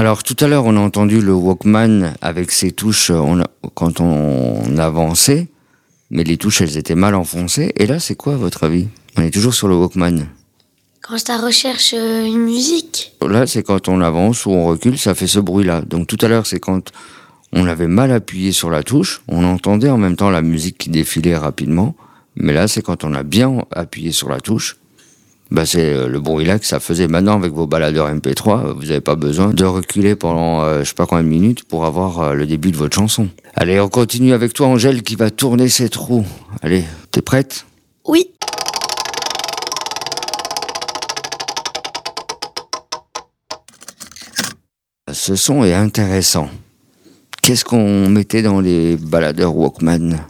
Alors 0.00 0.22
tout 0.22 0.36
à 0.40 0.48
l'heure, 0.48 0.64
on 0.64 0.78
a 0.78 0.80
entendu 0.80 1.20
le 1.20 1.34
Walkman 1.34 2.14
avec 2.22 2.52
ses 2.52 2.72
touches 2.72 3.10
euh, 3.10 3.16
on 3.18 3.38
a- 3.42 3.50
quand 3.74 4.00
on 4.00 4.78
avançait, 4.78 5.48
mais 6.10 6.24
les 6.24 6.38
touches, 6.38 6.62
elles 6.62 6.78
étaient 6.78 6.94
mal 6.94 7.14
enfoncées. 7.14 7.72
Et 7.76 7.86
là, 7.86 8.00
c'est 8.00 8.14
quoi 8.14 8.32
à 8.32 8.36
votre 8.36 8.64
avis? 8.64 8.88
On 9.18 9.22
est 9.22 9.30
toujours 9.30 9.52
sur 9.52 9.68
le 9.68 9.74
Walkman. 9.76 10.20
Quand 11.02 11.18
ça 11.18 11.36
recherche 11.36 11.92
euh, 11.94 12.24
une 12.24 12.38
musique 12.38 13.12
Là, 13.20 13.46
c'est 13.46 13.62
quand 13.62 13.88
on 13.88 14.00
avance 14.00 14.46
ou 14.46 14.52
on 14.52 14.64
recule, 14.68 14.96
ça 14.96 15.14
fait 15.14 15.26
ce 15.26 15.38
bruit-là. 15.38 15.82
Donc 15.82 16.06
tout 16.06 16.16
à 16.22 16.28
l'heure, 16.28 16.46
c'est 16.46 16.60
quand 16.60 16.92
on 17.52 17.66
avait 17.66 17.86
mal 17.86 18.10
appuyé 18.10 18.52
sur 18.52 18.70
la 18.70 18.82
touche, 18.82 19.20
on 19.28 19.44
entendait 19.44 19.90
en 19.90 19.98
même 19.98 20.16
temps 20.16 20.30
la 20.30 20.40
musique 20.40 20.78
qui 20.78 20.88
défilait 20.88 21.36
rapidement. 21.36 21.94
Mais 22.36 22.54
là, 22.54 22.68
c'est 22.68 22.80
quand 22.80 23.04
on 23.04 23.12
a 23.12 23.22
bien 23.22 23.58
appuyé 23.70 24.12
sur 24.12 24.30
la 24.30 24.40
touche. 24.40 24.78
Bah, 25.50 25.66
c'est 25.66 25.92
euh, 25.92 26.06
le 26.06 26.20
bruit-là 26.20 26.60
que 26.60 26.66
ça 26.66 26.78
faisait. 26.78 27.08
Maintenant, 27.08 27.36
avec 27.36 27.52
vos 27.52 27.66
baladeurs 27.66 28.08
MP3, 28.08 28.66
euh, 28.66 28.72
vous 28.72 28.86
n'avez 28.86 29.00
pas 29.00 29.16
besoin 29.16 29.52
de 29.52 29.64
reculer 29.64 30.14
pendant 30.14 30.62
euh, 30.62 30.84
je 30.84 30.90
sais 30.90 30.94
pas 30.94 31.06
combien 31.06 31.24
de 31.24 31.28
minutes 31.28 31.64
pour 31.64 31.84
avoir 31.84 32.20
euh, 32.20 32.34
le 32.34 32.46
début 32.46 32.70
de 32.70 32.76
votre 32.76 32.94
chanson. 32.94 33.28
Allez, 33.56 33.80
on 33.80 33.88
continue 33.88 34.32
avec 34.32 34.52
toi, 34.52 34.68
Angèle, 34.68 35.02
qui 35.02 35.16
va 35.16 35.30
tourner 35.30 35.68
cette 35.68 35.96
roue. 35.96 36.24
Allez, 36.62 36.84
t'es 37.10 37.20
prête? 37.20 37.66
Oui. 38.06 38.30
Ce 45.12 45.34
son 45.34 45.64
est 45.64 45.74
intéressant. 45.74 46.48
Qu'est-ce 47.42 47.64
qu'on 47.64 48.08
mettait 48.08 48.42
dans 48.42 48.60
les 48.60 48.96
baladeurs 48.96 49.56
Walkman? 49.56 50.20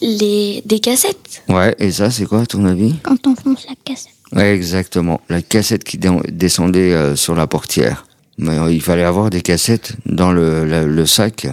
Les... 0.00 0.60
Des 0.66 0.80
cassettes 0.80 1.44
Ouais, 1.48 1.76
et 1.78 1.92
ça, 1.92 2.10
c'est 2.10 2.26
quoi 2.26 2.40
à 2.40 2.46
ton 2.46 2.64
avis? 2.64 2.94
Quand 3.04 3.26
on 3.28 3.36
fonce 3.36 3.66
la 3.68 3.74
cassette. 3.84 4.13
Exactement. 4.36 5.20
La 5.28 5.42
cassette 5.42 5.84
qui 5.84 5.98
descendait 5.98 6.92
euh, 6.92 7.16
sur 7.16 7.34
la 7.34 7.46
portière. 7.46 8.06
Mais 8.38 8.58
euh, 8.58 8.72
il 8.72 8.82
fallait 8.82 9.04
avoir 9.04 9.30
des 9.30 9.42
cassettes 9.42 9.94
dans 10.06 10.32
le, 10.32 11.06
sac. 11.06 11.46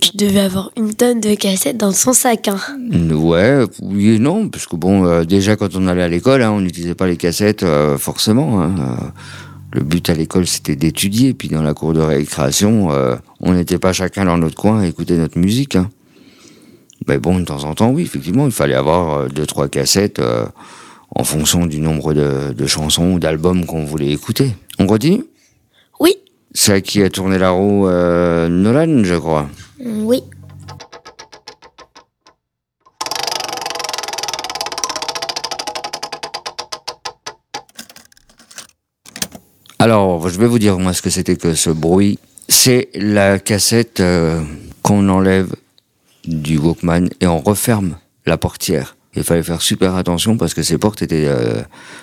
Tu 0.00 0.16
devais 0.16 0.40
avoir 0.40 0.70
une 0.76 0.94
tonne 0.94 1.20
de 1.20 1.34
cassettes 1.34 1.76
dans 1.76 1.90
son 1.90 2.12
sac. 2.12 2.48
Hein. 2.48 2.60
Ouais, 3.12 3.64
oui 3.82 4.14
et 4.14 4.18
non, 4.20 4.48
parce 4.48 4.66
que 4.66 4.76
bon, 4.76 5.04
euh, 5.04 5.24
déjà 5.24 5.56
quand 5.56 5.74
on 5.74 5.88
allait 5.88 6.02
à 6.02 6.08
l'école, 6.08 6.42
hein, 6.42 6.52
on 6.52 6.60
n'utilisait 6.60 6.94
pas 6.94 7.08
les 7.08 7.16
cassettes 7.16 7.64
euh, 7.64 7.98
forcément. 7.98 8.62
hein, 8.62 8.74
euh, 8.78 9.06
le 9.72 9.82
but 9.82 10.08
à 10.08 10.14
l'école, 10.14 10.46
c'était 10.46 10.76
d'étudier, 10.76 11.34
puis 11.34 11.48
dans 11.48 11.62
la 11.62 11.74
cour 11.74 11.92
de 11.92 12.00
récréation, 12.00 12.88
on 13.38 13.52
n'était 13.52 13.78
pas 13.78 13.92
chacun 13.92 14.24
dans 14.24 14.36
notre 14.36 14.56
coin 14.56 14.80
à 14.80 14.86
écouter 14.88 15.16
notre 15.16 15.38
musique. 15.38 15.76
hein. 15.76 15.88
Mais 17.06 17.18
bon, 17.18 17.38
de 17.38 17.44
temps 17.44 17.62
en 17.62 17.74
temps, 17.76 17.90
oui, 17.90 18.02
effectivement, 18.02 18.46
il 18.46 18.50
fallait 18.52 18.74
avoir 18.74 19.28
deux, 19.28 19.46
trois 19.46 19.68
cassettes 19.68 20.20
en 21.14 21.24
fonction 21.24 21.66
du 21.66 21.80
nombre 21.80 22.14
de, 22.14 22.52
de 22.52 22.66
chansons 22.66 23.12
ou 23.12 23.18
d'albums 23.18 23.66
qu'on 23.66 23.84
voulait 23.84 24.10
écouter. 24.10 24.54
On 24.78 24.86
continue 24.86 25.24
Oui. 25.98 26.16
C'est 26.52 26.72
à 26.72 26.80
qui 26.80 27.02
a 27.02 27.10
tourné 27.10 27.38
la 27.38 27.50
roue 27.50 27.88
euh, 27.88 28.48
Nolan, 28.48 29.04
je 29.04 29.14
crois. 29.14 29.48
Oui. 29.84 30.22
Alors, 39.78 40.28
je 40.28 40.38
vais 40.38 40.46
vous 40.46 40.58
dire 40.58 40.78
moi 40.78 40.92
ce 40.92 41.00
que 41.00 41.08
c'était 41.08 41.36
que 41.36 41.54
ce 41.54 41.70
bruit. 41.70 42.18
C'est 42.48 42.90
la 42.94 43.38
cassette 43.38 44.00
euh, 44.00 44.42
qu'on 44.82 45.08
enlève 45.08 45.54
du 46.26 46.58
Walkman 46.58 47.08
et 47.20 47.26
on 47.26 47.38
referme 47.38 47.96
la 48.26 48.36
portière. 48.36 48.96
Il 49.16 49.24
fallait 49.24 49.42
faire 49.42 49.60
super 49.60 49.96
attention 49.96 50.36
parce 50.36 50.54
que 50.54 50.62
ces 50.62 50.78
portes 50.78 51.02
étaient 51.02 51.26
euh, 51.26 51.60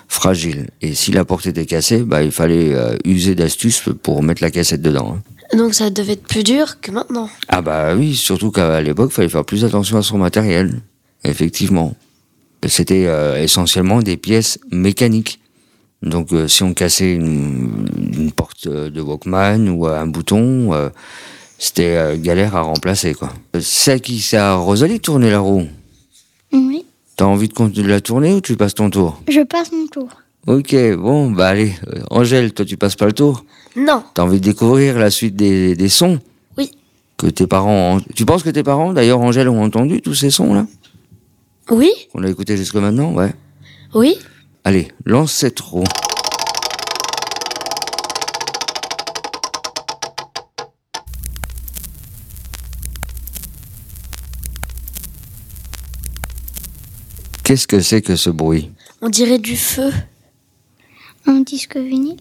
fragiles. 0.09 0.67
Et 0.81 0.93
si 0.93 1.11
la 1.13 1.23
porte 1.23 1.47
était 1.47 1.65
cassée, 1.65 2.03
bah, 2.03 2.21
il 2.21 2.31
fallait 2.31 2.73
euh, 2.73 2.97
user 3.05 3.33
d'astuces 3.33 3.81
pour 4.03 4.21
mettre 4.23 4.43
la 4.43 4.51
cassette 4.51 4.81
dedans. 4.81 5.15
hein. 5.17 5.57
Donc 5.57 5.73
ça 5.73 5.89
devait 5.89 6.13
être 6.13 6.27
plus 6.27 6.43
dur 6.43 6.81
que 6.81 6.91
maintenant. 6.91 7.29
Ah 7.47 7.61
bah 7.61 7.95
oui, 7.95 8.13
surtout 8.15 8.51
qu'à 8.51 8.81
l'époque, 8.81 9.11
il 9.11 9.15
fallait 9.15 9.29
faire 9.29 9.45
plus 9.45 9.63
attention 9.63 9.97
à 9.97 10.01
son 10.03 10.17
matériel. 10.17 10.81
Effectivement. 11.23 11.95
C'était 12.67 13.05
euh, 13.07 13.41
essentiellement 13.41 14.01
des 14.01 14.17
pièces 14.17 14.59
mécaniques. 14.71 15.39
Donc 16.03 16.33
euh, 16.33 16.47
si 16.49 16.63
on 16.63 16.73
cassait 16.73 17.13
une, 17.13 17.87
une 18.17 18.31
porte 18.33 18.67
euh, 18.67 18.89
de 18.89 18.99
Walkman 18.99 19.69
ou 19.69 19.87
euh, 19.87 19.97
un 19.97 20.07
bouton, 20.07 20.73
euh, 20.73 20.89
c'était 21.57 21.95
euh, 21.95 22.17
galère 22.17 22.55
à 22.57 22.61
remplacer. 22.61 23.13
quoi. 23.13 23.31
C'est 23.61 23.93
à 23.93 23.99
qui 23.99 24.19
ça 24.19 24.55
Rosalie 24.55 24.97
de 24.97 25.01
tourner 25.01 25.31
la 25.31 25.39
roue 25.39 25.65
Oui. 26.51 26.83
T'as 27.17 27.25
envie 27.25 27.47
de 27.47 27.53
continuer 27.53 27.89
la 27.89 27.99
tourner 27.99 28.33
ou 28.35 28.41
tu 28.41 28.55
passes 28.55 28.75
ton 28.75 28.91
tour 28.91 29.19
Je 29.27 29.41
passe 29.41 29.71
mon 29.71 29.87
tour. 29.87 30.07
Ok, 30.45 30.75
bon, 30.97 31.31
bah 31.31 31.47
allez. 31.49 31.73
Euh, 31.87 32.01
Angèle, 32.11 32.53
toi 32.53 32.63
tu 32.63 32.77
passes 32.77 32.95
pas 32.95 33.07
le 33.07 33.11
tour 33.13 33.43
Non. 33.75 34.03
T'as 34.13 34.21
envie 34.23 34.39
de 34.39 34.45
découvrir 34.45 34.99
la 34.99 35.09
suite 35.09 35.35
des, 35.35 35.75
des 35.75 35.89
sons 35.89 36.19
Oui. 36.57 36.71
Que 37.17 37.25
tes 37.25 37.47
parents 37.47 37.95
ont... 37.97 38.01
Tu 38.15 38.23
penses 38.23 38.43
que 38.43 38.51
tes 38.51 38.61
parents, 38.61 38.93
d'ailleurs 38.93 39.19
Angèle, 39.19 39.49
ont 39.49 39.63
entendu 39.63 39.99
tous 39.99 40.13
ces 40.13 40.29
sons-là? 40.29 40.67
Oui. 41.71 41.91
Qu'on 42.13 42.21
a 42.23 42.29
écouté 42.29 42.55
jusque 42.55 42.75
maintenant 42.75 43.11
Ouais. 43.13 43.33
Oui. 43.95 44.15
Allez, 44.63 44.89
lance 45.05 45.31
cette 45.31 45.59
roue. 45.59 45.83
Qu'est-ce 57.47 57.65
que 57.65 57.79
c'est 57.79 58.01
que 58.01 58.17
ce 58.17 58.29
bruit 58.29 58.71
On 59.01 59.07
dirait 59.07 59.39
du 59.39 59.55
feu. 59.55 59.89
Un 61.25 61.39
disque 61.39 61.77
vinyle 61.77 62.17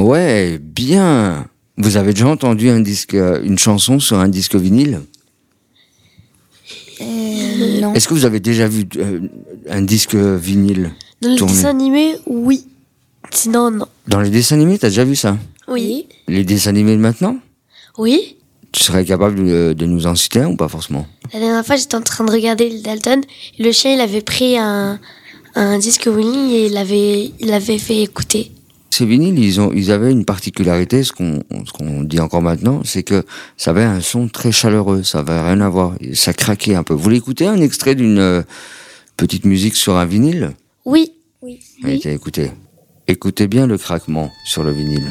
Ouais, 0.00 0.58
bien. 0.60 1.46
Vous 1.76 1.96
avez 1.96 2.12
déjà 2.12 2.26
entendu 2.26 2.68
un 2.68 2.80
disque, 2.80 3.14
euh, 3.14 3.40
une 3.44 3.56
chanson 3.56 4.00
sur 4.00 4.18
un 4.18 4.28
disque 4.28 4.56
vinyle 4.56 5.02
euh, 7.00 7.80
Non. 7.82 7.94
Est-ce 7.94 8.08
que 8.08 8.14
vous 8.14 8.24
avez 8.24 8.40
déjà 8.40 8.66
vu 8.66 8.84
euh, 8.96 9.20
un 9.70 9.82
disque 9.82 10.16
vinyle 10.16 10.90
Dans 11.22 11.28
le 11.28 11.36
Tourner. 11.36 11.52
dessin 11.54 11.68
animé, 11.70 12.16
oui. 12.26 12.66
Sinon, 13.30 13.70
non. 13.70 13.86
Dans 14.08 14.20
les 14.20 14.30
dessins 14.30 14.56
animés, 14.56 14.76
t'as 14.80 14.88
déjà 14.88 15.04
vu 15.04 15.14
ça 15.14 15.38
Oui. 15.68 16.08
Les 16.26 16.42
dessins 16.42 16.70
animés 16.70 16.96
de 16.96 17.00
maintenant 17.00 17.36
Oui. 17.96 18.36
Tu 18.72 18.84
serais 18.84 19.04
capable 19.04 19.36
de, 19.36 19.72
de 19.72 19.86
nous 19.86 20.06
en 20.06 20.14
citer 20.14 20.40
un 20.40 20.48
ou 20.50 20.56
pas 20.56 20.68
forcément? 20.68 21.06
La 21.32 21.40
dernière 21.40 21.64
fois, 21.64 21.76
j'étais 21.76 21.94
en 21.94 22.02
train 22.02 22.24
de 22.24 22.30
regarder 22.30 22.68
le 22.68 22.80
Dalton. 22.80 23.22
Et 23.58 23.62
le 23.62 23.72
chien, 23.72 23.94
il 23.94 24.00
avait 24.00 24.20
pris 24.20 24.58
un, 24.58 25.00
un 25.54 25.78
disque 25.78 26.06
vinyle 26.06 26.54
et 26.54 26.66
il 26.66 26.72
l'avait 26.72 27.32
il 27.38 27.48
l'avait 27.48 27.78
fait 27.78 28.02
écouter. 28.02 28.52
Ces 28.90 29.06
vinyles, 29.06 29.38
ils, 29.38 29.60
ont, 29.60 29.70
ils 29.72 29.92
avaient 29.92 30.10
une 30.10 30.24
particularité, 30.24 31.04
ce 31.04 31.12
qu'on 31.12 31.40
ce 31.66 31.72
qu'on 31.72 32.02
dit 32.02 32.20
encore 32.20 32.42
maintenant, 32.42 32.82
c'est 32.84 33.04
que 33.04 33.24
ça 33.56 33.70
avait 33.70 33.84
un 33.84 34.00
son 34.00 34.28
très 34.28 34.50
chaleureux, 34.50 35.02
ça 35.02 35.20
avait 35.20 35.40
rien 35.40 35.60
à 35.60 35.68
voir, 35.68 35.94
ça 36.14 36.32
craquait 36.32 36.74
un 36.74 36.82
peu. 36.82 36.94
Vous 36.94 37.02
voulez 37.02 37.18
écouter 37.18 37.46
un 37.46 37.60
extrait 37.60 37.94
d'une 37.94 38.18
euh, 38.18 38.42
petite 39.16 39.44
musique 39.44 39.76
sur 39.76 39.96
un 39.96 40.04
vinyle? 40.04 40.52
Oui. 40.84 41.12
Oui. 41.42 41.60
Allez, 41.84 42.00
écoutez. 42.06 42.50
Écoutez 43.06 43.46
bien 43.46 43.66
le 43.66 43.78
craquement 43.78 44.32
sur 44.44 44.64
le 44.64 44.72
vinyle. 44.72 45.06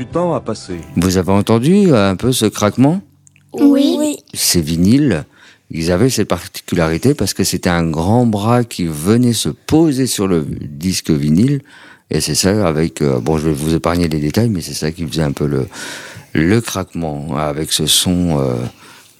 Du 0.00 0.06
temps 0.06 0.32
a 0.32 0.40
passé. 0.40 0.80
Vous 0.96 1.18
avez 1.18 1.30
entendu 1.30 1.92
euh, 1.92 2.10
un 2.10 2.16
peu 2.16 2.32
ce 2.32 2.46
craquement? 2.46 3.02
Oui. 3.52 4.16
Ces 4.32 4.62
vinyles, 4.62 5.26
ils 5.70 5.92
avaient 5.92 6.08
cette 6.08 6.28
particularité 6.28 7.12
parce 7.12 7.34
que 7.34 7.44
c'était 7.44 7.68
un 7.68 7.86
grand 7.86 8.24
bras 8.24 8.64
qui 8.64 8.86
venait 8.86 9.34
se 9.34 9.50
poser 9.50 10.06
sur 10.06 10.26
le 10.26 10.46
disque 10.58 11.10
vinyle. 11.10 11.60
Et 12.08 12.22
c'est 12.22 12.34
ça 12.34 12.66
avec, 12.66 13.02
euh, 13.02 13.20
bon, 13.20 13.36
je 13.36 13.48
vais 13.48 13.52
vous 13.52 13.74
épargner 13.74 14.08
les 14.08 14.20
détails, 14.20 14.48
mais 14.48 14.62
c'est 14.62 14.72
ça 14.72 14.90
qui 14.90 15.06
faisait 15.06 15.20
un 15.20 15.32
peu 15.32 15.46
le, 15.46 15.66
le 16.32 16.62
craquement, 16.62 17.36
avec 17.36 17.70
ce 17.70 17.84
son 17.84 18.40
euh, 18.40 18.54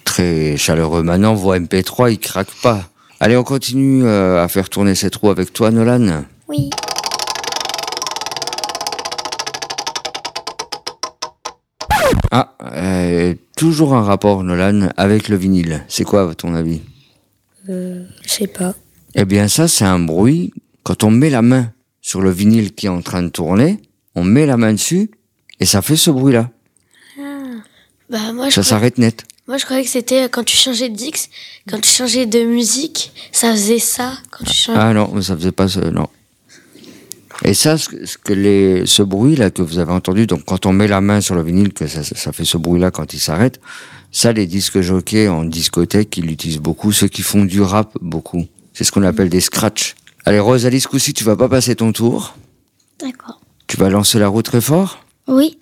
très 0.03 0.57
chaleureux. 0.57 1.03
Maintenant, 1.03 1.35
vos 1.35 1.55
MP3, 1.55 2.11
ils 2.11 2.17
craquent 2.17 2.59
pas. 2.63 2.89
Allez, 3.19 3.37
on 3.37 3.43
continue 3.43 4.03
euh, 4.03 4.43
à 4.43 4.47
faire 4.47 4.67
tourner 4.67 4.95
cette 4.95 5.15
roue 5.17 5.29
avec 5.29 5.53
toi, 5.53 5.69
Nolan. 5.69 6.23
Oui. 6.47 6.71
Ah, 12.31 12.55
euh, 12.63 13.33
toujours 13.57 13.93
un 13.93 14.03
rapport, 14.03 14.43
Nolan, 14.43 14.89
avec 14.97 15.27
le 15.27 15.35
vinyle. 15.35 15.83
C'est 15.89 16.03
quoi, 16.05 16.29
à 16.31 16.33
ton 16.33 16.53
avis? 16.55 16.81
Euh, 17.69 18.05
je 18.23 18.29
sais 18.29 18.47
pas. 18.47 18.73
Eh 19.15 19.25
bien, 19.25 19.47
ça, 19.47 19.67
c'est 19.67 19.83
un 19.85 19.99
bruit. 19.99 20.53
Quand 20.83 21.03
on 21.03 21.11
met 21.11 21.29
la 21.29 21.41
main 21.41 21.71
sur 22.01 22.21
le 22.21 22.31
vinyle 22.31 22.73
qui 22.73 22.85
est 22.85 22.89
en 22.89 23.01
train 23.01 23.21
de 23.21 23.29
tourner, 23.29 23.79
on 24.15 24.23
met 24.23 24.45
la 24.45 24.57
main 24.57 24.71
dessus 24.73 25.11
et 25.59 25.65
ça 25.65 25.81
fait 25.81 25.95
ce 25.97 26.09
bruit-là. 26.09 26.49
Bah, 28.09 28.33
moi, 28.33 28.49
je 28.49 28.55
Ça 28.55 28.61
crois- 28.61 28.63
s'arrête 28.63 28.97
net. 28.97 29.23
Moi, 29.47 29.57
je 29.57 29.65
croyais 29.65 29.83
que 29.83 29.89
c'était 29.89 30.27
quand 30.29 30.43
tu 30.43 30.55
changeais 30.55 30.89
de 30.89 30.95
disque, 30.95 31.29
quand 31.69 31.79
tu 31.81 31.89
changeais 31.89 32.25
de 32.25 32.43
musique, 32.43 33.11
ça 33.31 33.51
faisait 33.51 33.79
ça. 33.79 34.13
Quand 34.31 34.45
tu 34.45 34.53
changeais... 34.53 34.79
Ah 34.81 34.93
non, 34.93 35.11
mais 35.13 35.21
ça 35.21 35.35
faisait 35.35 35.51
pas 35.51 35.67
ce. 35.67 35.79
Non. 35.79 36.07
Et 37.43 37.53
ça, 37.53 37.77
ce 37.77 37.89
que, 38.23 38.33
les, 38.33 38.85
ce 38.85 39.01
bruit-là 39.01 39.49
que 39.49 39.61
vous 39.61 39.79
avez 39.79 39.91
entendu, 39.91 40.27
donc 40.27 40.43
quand 40.45 40.65
on 40.65 40.73
met 40.73 40.87
la 40.87 41.01
main 41.01 41.21
sur 41.21 41.33
le 41.35 41.41
vinyle, 41.41 41.73
que 41.73 41.87
ça, 41.87 42.03
ça- 42.03 42.15
ça 42.15 42.31
fait 42.31 42.45
ce 42.45 42.57
bruit-là 42.57 42.91
quand 42.91 43.13
il 43.13 43.19
s'arrête, 43.19 43.59
ça, 44.11 44.31
les 44.31 44.45
disques 44.45 44.81
jockeys 44.81 45.27
en 45.27 45.43
discothèque, 45.43 46.17
ils 46.17 46.25
l'utilisent 46.25 46.59
beaucoup. 46.59 46.91
Ceux 46.91 47.07
qui 47.07 47.21
font 47.23 47.43
du 47.45 47.61
rap, 47.61 47.97
beaucoup. 48.01 48.45
C'est 48.73 48.83
ce 48.83 48.91
qu'on 48.91 49.03
appelle 49.03 49.29
des 49.29 49.41
scratchs. 49.41 49.95
Allez, 50.25 50.39
Rosalie, 50.39 50.79
ce 50.81 50.87
coup-ci, 50.87 51.13
tu 51.13 51.23
vas 51.23 51.35
pas 51.35 51.49
passer 51.49 51.75
ton 51.75 51.91
tour. 51.91 52.35
D'accord. 52.99 53.41
Tu 53.67 53.77
vas 53.77 53.89
lancer 53.89 54.19
la 54.19 54.27
roue 54.27 54.43
très 54.43 54.61
fort? 54.61 55.03
Oui. 55.27 55.57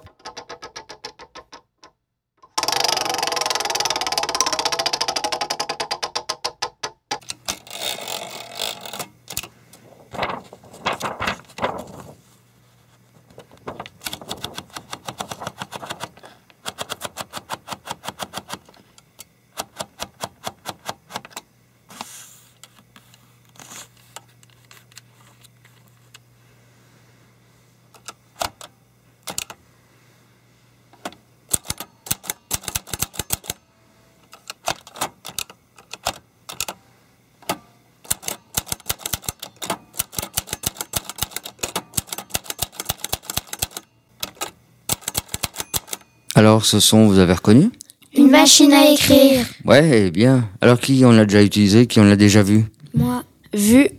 Alors, 46.39 46.65
ce 46.65 46.79
son, 46.79 47.05
vous 47.05 47.19
avez 47.19 47.33
reconnu 47.33 47.69
Une 48.15 48.29
machine 48.29 48.71
à 48.71 48.89
écrire. 48.89 49.45
Ouais, 49.65 50.05
eh 50.05 50.09
bien. 50.09 50.47
Alors, 50.61 50.79
qui 50.79 51.03
on 51.03 51.11
l'a 51.11 51.25
déjà 51.25 51.43
utilisé 51.43 51.85
Qui 51.85 51.99
on 51.99 52.05
l'a 52.05 52.15
déjà 52.15 52.43
vu 52.43 52.63
Moi, 52.93 53.25
Vu, 53.53 53.89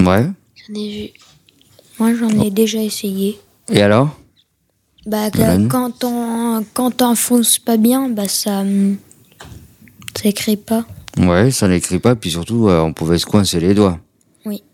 Ouais. 0.00 0.26
j'en 0.66 0.74
ai 0.74 0.88
vu. 0.90 1.10
Moi, 2.00 2.14
j'en 2.16 2.30
ai 2.42 2.50
déjà 2.50 2.82
essayé. 2.82 3.38
Et 3.70 3.80
alors 3.80 4.18
Bah, 5.06 5.30
quand 5.70 6.02
on 6.02 6.64
quand 6.74 6.90
t'enfonces 6.90 7.60
pas 7.60 7.76
bien, 7.76 8.08
bah 8.08 8.26
ça 8.26 8.62
hum, 8.62 8.96
ça 10.20 10.28
écrit 10.28 10.56
pas. 10.56 10.84
Ouais, 11.16 11.52
ça 11.52 11.68
n'écrit 11.68 12.00
pas, 12.00 12.16
puis 12.16 12.32
surtout, 12.32 12.68
euh, 12.68 12.80
on 12.80 12.92
pouvait 12.92 13.18
se 13.18 13.26
coincer 13.26 13.60
les 13.60 13.74
doigts. 13.74 14.00
Oui. 14.44 14.64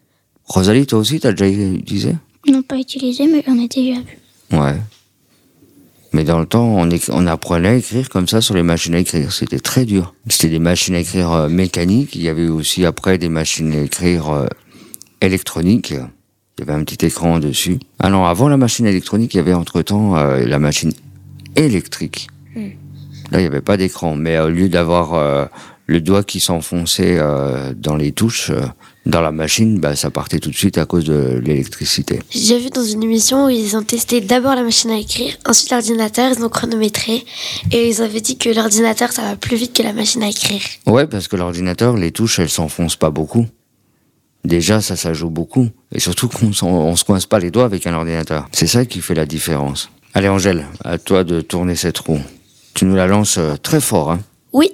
Rosalie, 0.47 0.87
toi 0.87 1.01
aussi, 1.01 1.21
t'as 1.21 1.33
déjà 1.33 1.49
utilisé 1.51 2.15
non 2.49 2.63
pas 2.63 2.77
utilisé, 2.79 3.27
mais 3.27 3.43
j'en 3.47 3.59
ai 3.59 3.69
déjà 3.69 4.01
vu. 4.01 4.19
Ouais. 4.59 4.77
Mais 6.25 6.29
dans 6.29 6.41
le 6.41 6.47
temps, 6.47 6.75
on, 7.11 7.27
apprenait 7.27 7.69
à 7.69 7.75
écrire 7.75 8.09
comme 8.09 8.27
ça 8.27 8.41
sur 8.41 8.55
les 8.55 8.63
machines 8.63 8.95
à 8.95 8.99
écrire. 8.99 9.31
C'était 9.31 9.59
très 9.59 9.85
dur. 9.85 10.15
C'était 10.27 10.49
des 10.49 10.59
machines 10.59 10.95
à 10.95 11.01
écrire 11.01 11.31
euh, 11.33 11.49
mécaniques. 11.51 12.15
Il 12.15 12.23
y 12.23 12.31
avait 12.31 12.49
aussi 12.49 12.87
après 12.87 13.19
des 13.19 13.29
machines 13.29 13.71
à 13.75 13.83
écrire 13.83 14.31
euh, 14.31 14.47
électroniques. 15.21 15.91
Il 15.91 16.61
y 16.61 16.63
avait 16.63 16.73
un 16.73 16.83
petit 16.83 17.05
écran 17.05 17.41
dessus. 17.41 17.79
Ah 17.99 18.09
non, 18.09 18.25
avant 18.25 18.49
la 18.49 18.57
machine 18.57 18.87
électronique, 18.87 19.35
il 19.35 19.37
y 19.37 19.41
avait 19.41 19.53
entre-temps 19.53 20.17
euh, 20.17 20.47
la 20.47 20.59
machine 20.59 20.95
électrique. 21.57 22.29
Là, 22.57 22.63
il 23.33 23.41
n'y 23.41 23.47
avait 23.47 23.61
pas 23.61 23.77
d'écran. 23.77 24.17
Mais 24.17 24.39
au 24.39 24.49
lieu 24.49 24.71
d'avoir 24.71 25.51
le 25.87 26.01
doigt 26.01 26.25
qui 26.25 26.41
s'enfonçait 26.41 27.19
dans 27.77 27.97
les 27.97 28.13
touches, 28.13 28.51
dans 29.07 29.21
la 29.21 29.33
machine, 29.33 29.79
bah, 29.79 29.97
ça 29.97 30.11
partait 30.11 30.39
tout 30.39 30.51
de 30.51 30.55
suite 30.55 30.79
à 30.79 30.87
cause 30.87 31.05
de 31.05 31.41
l'électricité. 31.45 32.21
J'ai 32.31 32.41
déjà 32.41 32.59
vu 32.59 32.71
dans 32.71 32.85
une 32.85 33.03
émission 33.03 33.47
où 33.47 33.49
ils 33.51 33.77
ont 33.77 33.83
testé 33.83 34.21
d'abord 34.21 34.55
la 34.55 34.63
machine 34.63 34.91
à 34.91 34.99
écrire, 34.99 35.35
ensuite 35.47 35.71
l'ordinateur, 35.71 36.33
ils 36.37 36.43
ont 36.43 36.49
chronométré 36.49 37.25
et 37.73 37.89
ils 37.89 38.03
avaient 38.03 38.21
dit 38.21 38.39
que 38.39 38.49
l'ordinateur 38.49 39.13
ça 39.13 39.23
va 39.23 39.37
plus 39.37 39.57
vite 39.57 39.75
que 39.75 39.83
la 39.83 39.93
machine 39.93 40.23
à 40.23 40.29
écrire. 40.29 40.63
Ouais, 40.87 41.07
parce 41.07 41.29
que 41.29 41.37
l'ordinateur, 41.37 41.97
les 41.97 42.13
touches, 42.13 42.39
elles 42.39 42.51
s'enfoncent 42.51 42.97
pas 42.97 43.11
beaucoup. 43.11 43.47
Déjà, 44.45 44.81
ça, 44.83 44.95
ça 44.95 45.15
joue 45.15 45.31
beaucoup. 45.31 45.69
Et 45.93 46.01
surtout 46.01 46.29
qu'on 46.29 46.51
on 46.63 46.97
se 46.97 47.05
coince 47.05 47.25
pas 47.25 47.39
les 47.39 47.51
doigts 47.51 47.65
avec 47.65 47.87
un 47.87 47.95
ordinateur. 47.95 48.47
C'est 48.53 48.67
ça 48.67 48.85
qui 48.85 49.01
fait 49.01 49.15
la 49.15 49.25
différence. 49.25 49.91
Allez, 50.13 50.29
Angèle, 50.29 50.67
à 50.85 50.99
toi 50.99 51.25
de 51.25 51.41
tourner 51.41 51.77
cette 51.77 51.99
roue. 51.99 52.21
Tu 52.75 52.85
nous 52.85 52.95
la 52.95 53.07
lances 53.07 53.39
euh, 53.39 53.57
très 53.57 53.81
fort, 53.81 54.11
hein. 54.11 54.21
Oui, 54.53 54.73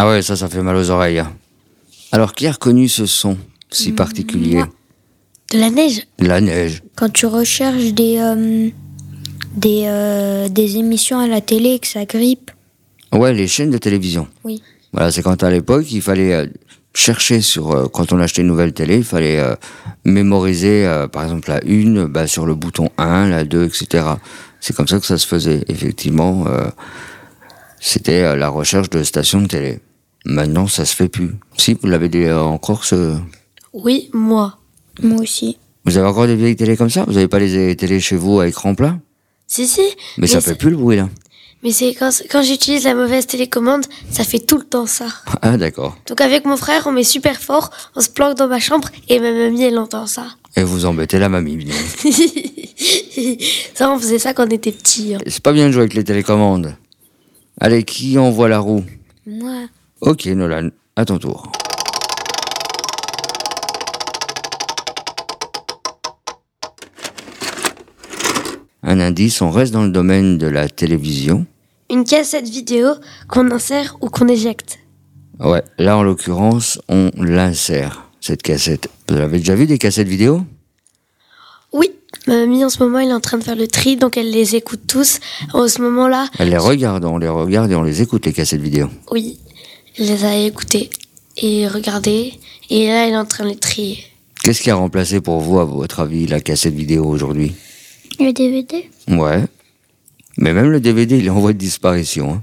Ah 0.00 0.06
ouais, 0.08 0.22
ça, 0.22 0.36
ça 0.36 0.48
fait 0.48 0.62
mal 0.62 0.76
aux 0.76 0.90
oreilles. 0.90 1.18
hein. 1.18 1.32
Alors, 2.12 2.32
qui 2.32 2.46
a 2.46 2.52
reconnu 2.52 2.88
ce 2.88 3.04
son 3.04 3.36
si 3.68 3.90
particulier 3.90 4.62
de 5.52 5.58
la 5.58 5.70
neige. 5.70 6.06
La 6.20 6.40
neige. 6.40 6.84
Quand 6.94 7.12
tu 7.12 7.26
recherches 7.26 7.92
des 7.94 8.20
hum, 8.20 8.70
des 9.56 9.82
euh, 9.86 10.48
des 10.48 10.76
émissions 10.76 11.18
à 11.18 11.26
la 11.26 11.40
télé 11.40 11.70
et 11.70 11.78
que 11.80 11.88
ça 11.88 12.04
grippe. 12.04 12.52
Ouais, 13.12 13.34
les 13.34 13.48
chaînes 13.48 13.70
de 13.72 13.78
télévision. 13.78 14.28
Oui. 14.44 14.62
Voilà, 14.92 15.10
c'est 15.10 15.22
quand 15.22 15.42
à 15.42 15.50
l'époque, 15.50 15.90
il 15.90 16.00
fallait 16.00 16.32
euh, 16.32 16.46
chercher 16.94 17.40
sur, 17.40 17.72
euh, 17.72 17.86
quand 17.88 18.12
on 18.12 18.20
achetait 18.20 18.42
une 18.42 18.48
nouvelle 18.48 18.72
télé, 18.72 18.98
il 18.98 19.04
fallait 19.04 19.40
euh, 19.40 19.56
mémoriser, 20.04 20.86
euh, 20.86 21.08
par 21.08 21.24
exemple, 21.24 21.48
la 21.48 21.62
une, 21.64 22.04
bah, 22.06 22.28
sur 22.28 22.46
le 22.46 22.54
bouton 22.54 22.88
1, 22.98 23.28
la 23.30 23.44
2, 23.44 23.64
etc. 23.64 24.04
C'est 24.60 24.76
comme 24.76 24.86
ça 24.86 25.00
que 25.00 25.06
ça 25.06 25.18
se 25.18 25.26
faisait. 25.26 25.64
Effectivement, 25.68 26.44
euh, 26.46 26.68
c'était 27.80 28.22
euh, 28.22 28.36
la 28.36 28.48
recherche 28.48 28.90
de 28.90 29.02
stations 29.02 29.42
de 29.42 29.48
télé. 29.48 29.80
Maintenant, 30.24 30.66
ça 30.66 30.84
se 30.84 30.94
fait 30.94 31.08
plus. 31.08 31.30
Si, 31.56 31.74
vous 31.80 31.88
l'avez 31.88 32.08
des- 32.08 32.26
euh, 32.26 32.42
encore 32.42 32.84
ce... 32.84 33.16
Oui, 33.72 34.10
moi. 34.12 34.58
Moi 35.02 35.20
aussi. 35.22 35.56
Vous 35.84 35.96
avez 35.96 36.06
encore 36.06 36.26
des 36.26 36.36
vieilles 36.36 36.56
télés 36.56 36.76
comme 36.76 36.90
ça? 36.90 37.04
Vous 37.04 37.12
n'avez 37.14 37.28
pas 37.28 37.38
les 37.38 37.74
télés 37.76 38.00
chez 38.00 38.16
vous 38.16 38.40
à 38.40 38.48
écran 38.48 38.74
plat? 38.74 38.98
Si, 39.46 39.66
si. 39.66 39.80
Mais, 40.18 40.26
ça 40.26 40.40
ça- 40.40 40.50
fait 40.52 40.58
plus 40.58 40.70
le 40.70 40.76
bruit, 40.76 40.96
là. 40.96 41.08
Mais 41.64 41.72
c'est 41.72 41.92
quand, 41.94 42.10
quand 42.30 42.42
j'utilise 42.42 42.84
la 42.84 42.94
mauvaise 42.94 43.26
télécommande, 43.26 43.84
ça 44.12 44.22
fait 44.22 44.38
tout 44.38 44.58
le 44.58 44.64
temps 44.64 44.86
ça. 44.86 45.06
Ah, 45.42 45.56
d'accord. 45.56 45.96
Donc 46.06 46.20
avec 46.20 46.44
mon 46.44 46.56
frère, 46.56 46.84
on 46.86 46.92
met 46.92 47.02
super 47.04 47.40
fort, 47.40 47.70
on 47.96 48.00
se 48.00 48.08
planque 48.10 48.36
dans 48.36 48.46
ma 48.48 48.60
chambre 48.60 48.88
et 49.08 49.18
ma 49.18 49.32
mamie, 49.32 49.62
elle 49.64 49.78
entend 49.78 50.06
ça. 50.06 50.26
Et 50.56 50.62
vous 50.62 50.84
embêtez 50.84 51.18
la 51.18 51.28
mamie, 51.28 51.56
bien. 51.56 51.74
ça, 53.74 53.90
on 53.90 53.98
faisait 53.98 54.18
ça 54.18 54.34
quand 54.34 54.46
on 54.46 54.50
était 54.50 54.72
petits. 54.72 55.14
hein. 55.14 55.18
C'est 55.26 55.42
pas 55.42 55.52
bien 55.52 55.66
de 55.66 55.72
jouer 55.72 55.82
avec 55.82 55.94
les 55.94 56.04
télécommandes. 56.04 56.76
Allez, 57.60 57.82
qui 57.82 58.18
envoie 58.18 58.48
la 58.48 58.58
roue? 58.60 58.84
Moi, 59.26 59.66
Ok, 60.00 60.26
Nolan, 60.26 60.70
à 60.96 61.04
ton 61.04 61.18
tour. 61.18 61.50
Un 68.82 69.00
indice, 69.00 69.42
on 69.42 69.50
reste 69.50 69.72
dans 69.72 69.82
le 69.84 69.90
domaine 69.90 70.38
de 70.38 70.46
la 70.46 70.68
télévision. 70.68 71.46
Une 71.90 72.04
cassette 72.04 72.48
vidéo 72.48 72.88
qu'on 73.28 73.50
insère 73.50 73.96
ou 74.00 74.08
qu'on 74.08 74.28
éjecte. 74.28 74.78
Ouais, 75.40 75.62
là 75.78 75.96
en 75.96 76.02
l'occurrence, 76.02 76.80
on 76.88 77.10
l'insère, 77.16 78.08
cette 78.20 78.42
cassette. 78.42 78.88
Vous 79.08 79.16
avez 79.16 79.38
déjà 79.38 79.54
vu 79.54 79.66
des 79.66 79.78
cassettes 79.78 80.08
vidéo? 80.08 80.42
Oui, 81.72 81.90
ma 82.26 82.34
mamie 82.36 82.64
en 82.64 82.70
ce 82.70 82.82
moment, 82.82 82.98
elle 82.98 83.08
est 83.10 83.14
en 83.14 83.20
train 83.20 83.38
de 83.38 83.44
faire 83.44 83.56
le 83.56 83.68
tri, 83.68 83.96
donc 83.96 84.16
elle 84.16 84.30
les 84.30 84.56
écoute 84.56 84.80
tous. 84.86 85.20
En 85.52 85.68
ce 85.68 85.80
moment-là, 85.82 86.28
Elle 86.38 86.50
les 86.50 86.56
regarde, 86.58 87.04
on 87.04 87.18
les 87.18 87.28
regarde 87.28 87.70
et 87.70 87.74
on 87.74 87.82
les 87.82 88.02
écoute, 88.02 88.26
les 88.26 88.32
cassettes 88.32 88.60
vidéo. 88.60 88.88
oui, 89.10 89.38
les 89.98 90.24
a 90.24 90.36
écoutées 90.36 90.90
et 91.36 91.66
regardées. 91.68 92.32
Et 92.70 92.86
là, 92.88 93.06
elle 93.06 93.14
est 93.14 93.16
en 93.16 93.24
train 93.24 93.44
de 93.44 93.50
les 93.50 93.56
trier. 93.56 93.98
Qu'est-ce 94.44 94.62
qui 94.62 94.70
a 94.70 94.74
remplacé 94.74 95.20
pour 95.20 95.40
vous, 95.40 95.58
à 95.58 95.64
votre 95.64 96.00
avis, 96.00 96.26
la 96.26 96.40
cassette 96.40 96.74
vidéo 96.74 97.04
aujourd'hui? 97.06 97.54
Le 98.20 98.32
DVD 98.32 98.88
Ouais. 99.08 99.44
Mais 100.36 100.52
même 100.52 100.70
le 100.70 100.80
DVD, 100.80 101.18
il 101.18 101.26
est 101.26 101.30
en 101.30 101.40
voie 101.40 101.52
de 101.52 101.58
disparition. 101.58 102.32
hein. 102.34 102.42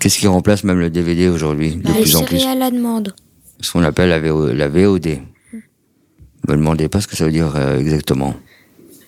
Qu'est-ce 0.00 0.18
qui 0.18 0.26
remplace 0.26 0.64
même 0.64 0.78
le 0.78 0.90
DVD 0.90 1.28
aujourd'hui, 1.28 1.76
de 1.76 1.82
bah, 1.82 1.90
plus 2.00 2.14
en 2.16 2.22
plus? 2.24 2.44
à 2.44 2.54
la 2.54 2.70
demande. 2.70 3.14
Ce 3.60 3.72
qu'on 3.72 3.82
appelle 3.82 4.10
la, 4.10 4.20
VO 4.20 4.52
la 4.52 4.68
VOD. 4.68 5.18
Me 6.46 6.54
demandez 6.56 6.88
pas 6.88 7.00
ce 7.00 7.08
que 7.08 7.16
ça 7.16 7.24
veut 7.24 7.32
dire 7.32 7.52
euh, 7.56 7.78
exactement. 7.80 8.34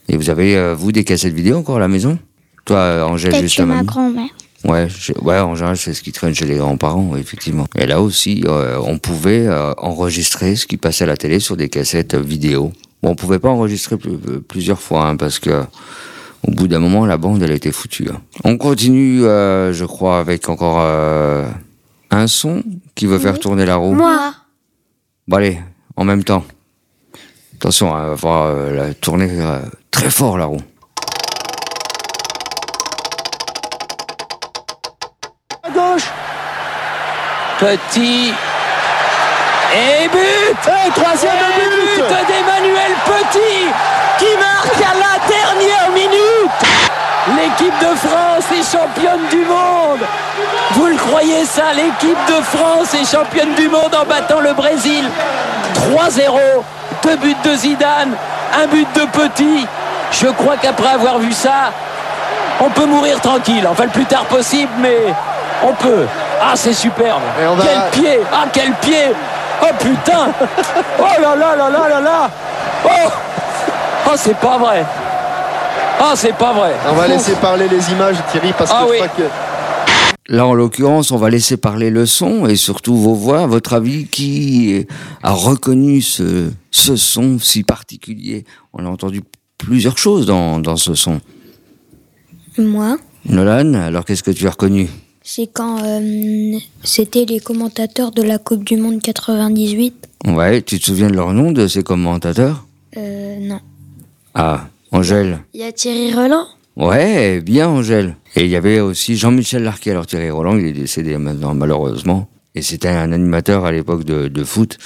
Et 0.08 0.16
vous 0.16 0.30
avez, 0.30 0.56
euh, 0.56 0.74
vous, 0.74 0.90
des 0.90 1.04
cassettes 1.04 1.32
vidéo 1.34 1.56
encore 1.56 1.76
à 1.76 1.80
la 1.80 1.88
maison? 1.88 2.18
Toi, 2.64 2.78
euh, 2.78 3.02
Angèle, 3.04 3.30
Peut-être 3.30 3.42
juste 3.42 3.54
chez 3.54 3.62
ta 3.62 3.66
ma 3.66 3.82
grand-mère. 3.84 4.28
Ouais, 4.64 4.88
je- 4.90 5.12
ouais, 5.23 5.38
en 5.40 5.55
général, 5.55 5.77
c'est 5.77 5.94
ce 5.94 6.03
qui 6.03 6.12
traîne 6.12 6.35
chez 6.35 6.44
les 6.46 6.57
grands-parents, 6.57 7.16
effectivement. 7.16 7.66
Et 7.77 7.87
là 7.87 8.01
aussi, 8.03 8.44
euh, 8.46 8.79
on 8.85 8.99
pouvait 8.99 9.46
euh, 9.46 9.73
enregistrer 9.79 10.55
ce 10.57 10.66
qui 10.66 10.77
passait 10.77 11.05
à 11.05 11.07
la 11.07 11.16
télé 11.16 11.40
sur 11.40 11.57
des 11.57 11.68
cassettes 11.70 12.14
euh, 12.14 12.20
vidéo. 12.20 12.73
Bon, 13.03 13.11
on 13.11 13.14
pouvait 13.14 13.38
pas 13.38 13.49
enregistrer 13.49 13.96
plus- 13.96 14.18
euh, 14.29 14.44
plusieurs 14.46 14.81
fois, 14.81 15.07
hein, 15.07 15.16
parce 15.16 15.38
que 15.38 15.62
au 16.46 16.51
bout 16.53 16.68
d'un 16.68 16.79
moment, 16.79 17.07
la 17.07 17.16
bande, 17.16 17.42
elle 17.42 17.53
était 17.53 17.73
foutue. 17.73 18.09
hein. 18.12 18.20
On 18.44 18.59
continue, 18.59 19.25
euh, 19.25 19.73
je 19.73 19.85
crois, 19.87 20.18
avec 20.18 20.49
encore 20.51 20.79
euh, 20.81 21.46
un 22.11 22.27
son 22.27 22.62
qui 22.94 23.07
veut 23.07 23.18
faire 23.18 23.38
tourner 23.38 23.64
la 23.64 23.77
roue. 23.77 23.94
Moi, 23.94 24.35
Bon, 25.29 25.37
allez, 25.37 25.59
en 25.96 26.05
même 26.05 26.25
temps. 26.25 26.44
Attention, 27.55 27.94
hein, 27.94 28.09
va 28.11 28.16
falloir 28.16 28.55
la 28.73 28.94
tourner 28.94 29.29
euh, 29.31 29.61
très 29.90 30.11
fort, 30.11 30.37
la 30.38 30.46
roue. 30.46 30.61
Petit. 37.61 38.33
Et 39.75 40.09
but 40.09 40.57
Et 40.66 40.90
troisième 40.92 41.33
but, 41.57 42.03
d'Emmanuel 42.09 42.92
Petit 43.05 43.68
qui 44.16 44.37
marque 44.38 44.81
à 44.81 44.94
la 44.94 45.18
dernière 45.29 45.90
minute. 45.92 46.51
L'équipe 47.37 47.79
de 47.81 47.94
France 47.96 48.44
est 48.59 48.77
championne 48.77 49.27
du 49.31 49.44
monde. 49.44 50.01
Vous 50.70 50.87
le 50.87 50.96
croyez 50.96 51.44
ça 51.44 51.75
L'équipe 51.75 52.18
de 52.29 52.42
France 52.42 52.94
est 52.94 53.14
championne 53.14 53.55
du 53.55 53.68
monde 53.68 53.94
en 53.94 54.07
battant 54.07 54.40
le 54.40 54.55
Brésil. 54.55 55.05
3-0 55.92 56.40
Deux 57.03 57.16
buts 57.16 57.37
de 57.44 57.55
Zidane, 57.57 58.14
un 58.59 58.66
but 58.68 58.88
de 58.94 59.05
Petit. 59.05 59.66
Je 60.12 60.29
crois 60.29 60.57
qu'après 60.57 60.94
avoir 60.94 61.18
vu 61.18 61.33
ça, 61.33 61.73
on 62.61 62.70
peut 62.70 62.87
mourir 62.87 63.20
tranquille, 63.20 63.66
enfin 63.70 63.85
le 63.85 63.90
plus 63.90 64.07
tard 64.07 64.25
possible, 64.25 64.73
mais 64.79 64.96
on 65.62 65.75
peut. 65.75 66.07
Ah, 66.42 66.53
c'est 66.57 66.72
superbe. 66.72 67.22
va- 67.57 67.64
Quel 67.92 68.03
pied 68.03 68.18
Ah, 68.33 68.46
quel 68.53 68.72
pied 68.74 69.12
Oh 69.62 69.66
putain 69.79 70.33
Oh 70.98 71.03
là 71.20 71.37
là 71.37 71.55
là 71.57 71.70
là 71.70 71.88
là 71.88 72.00
là 72.00 72.31
Oh 72.85 73.11
Oh, 74.07 74.14
c'est 74.16 74.37
pas 74.37 74.57
vrai 74.59 74.85
Oh, 76.03 76.12
c'est 76.14 76.35
pas 76.37 76.53
vrai 76.55 76.72
On 76.88 76.94
va 76.94 77.03
Ouf. 77.03 77.09
laisser 77.09 77.35
parler 77.35 77.68
les 77.68 77.90
images, 77.92 78.16
Thierry, 78.33 78.53
parce 78.57 78.70
que 78.70 78.76
Ah 78.79 78.85
je 78.87 78.90
oui. 78.90 78.96
crois 78.96 79.09
que 79.09 79.22
Là, 80.33 80.46
en 80.46 80.55
l'occurrence, 80.55 81.11
on 81.11 81.16
va 81.18 81.29
laisser 81.29 81.57
parler 81.57 81.90
le 81.90 82.07
son 82.07 82.46
et 82.46 82.55
surtout 82.57 82.96
vos 82.96 83.14
voix. 83.14 83.42
À 83.42 83.46
votre 83.46 83.72
avis, 83.74 84.07
qui 84.07 84.87
a 85.24 85.33
reconnu 85.33 86.00
ce, 86.03 86.50
ce 86.70 86.94
son 86.96 87.38
si 87.40 87.64
particulier? 87.64 88.44
On 88.72 88.87
a 88.87 88.88
entendu 88.88 89.22
plusieurs 89.59 89.98
choses 89.98 90.26
dans, 90.26 90.61
dans 90.61 90.76
ce 90.76 90.94
son. 90.94 91.20
Moi, 92.59 92.96
Nolan, 93.29 93.74
alors 93.74 94.05
qu'est-ce 94.05 94.22
que 94.22 94.31
tu 94.31 94.46
as 94.46 94.50
reconnu? 94.50 94.88
C'est 95.33 95.47
quand 95.47 95.79
euh, 95.85 96.59
c'était 96.83 97.25
les 97.25 97.38
commentateurs 97.38 98.11
de 98.11 98.21
la 98.21 98.38
Coupe 98.38 98.64
du 98.64 98.77
Monde 98.77 99.01
98. 99.01 100.09
Ouais, 100.27 100.61
tu 100.61 100.81
te 100.81 100.85
souviens 100.85 101.09
de 101.09 101.14
leur 101.14 101.33
nom, 101.33 101.53
de 101.53 101.69
ces 101.69 101.85
commentateurs? 101.85 102.66
Euh, 102.97 103.38
non. 103.38 103.61
Ah, 104.35 104.66
Angèle. 104.90 105.38
il 105.55 105.61
y 105.61 105.62
a 105.62 105.71
Thierry 105.71 106.12
Roland? 106.12 106.47
Ouais, 106.75 107.40
bien 107.43 107.69
Angèle. 107.69 108.16
Et 108.35 108.43
il 108.43 108.51
y 108.51 108.57
avait 108.57 108.81
aussi 108.81 109.16
Jean-Michel 109.16 109.62
Larquet. 109.62 109.93
Alors 109.93 110.09
Thierry 110.09 110.31
Roland, 110.31 110.57
il 110.59 110.66
est 110.66 110.73
décédé 110.73 111.16
maintenant 111.16 111.55
malheureusement. 111.55 112.29
Et 112.57 112.62
c'était 112.62 112.88
un 112.88 113.12
animateur 113.12 113.64
à 113.64 113.71
l'époque 113.71 114.03
de, 114.03 114.27
de 114.27 114.45
foot, 114.45 114.79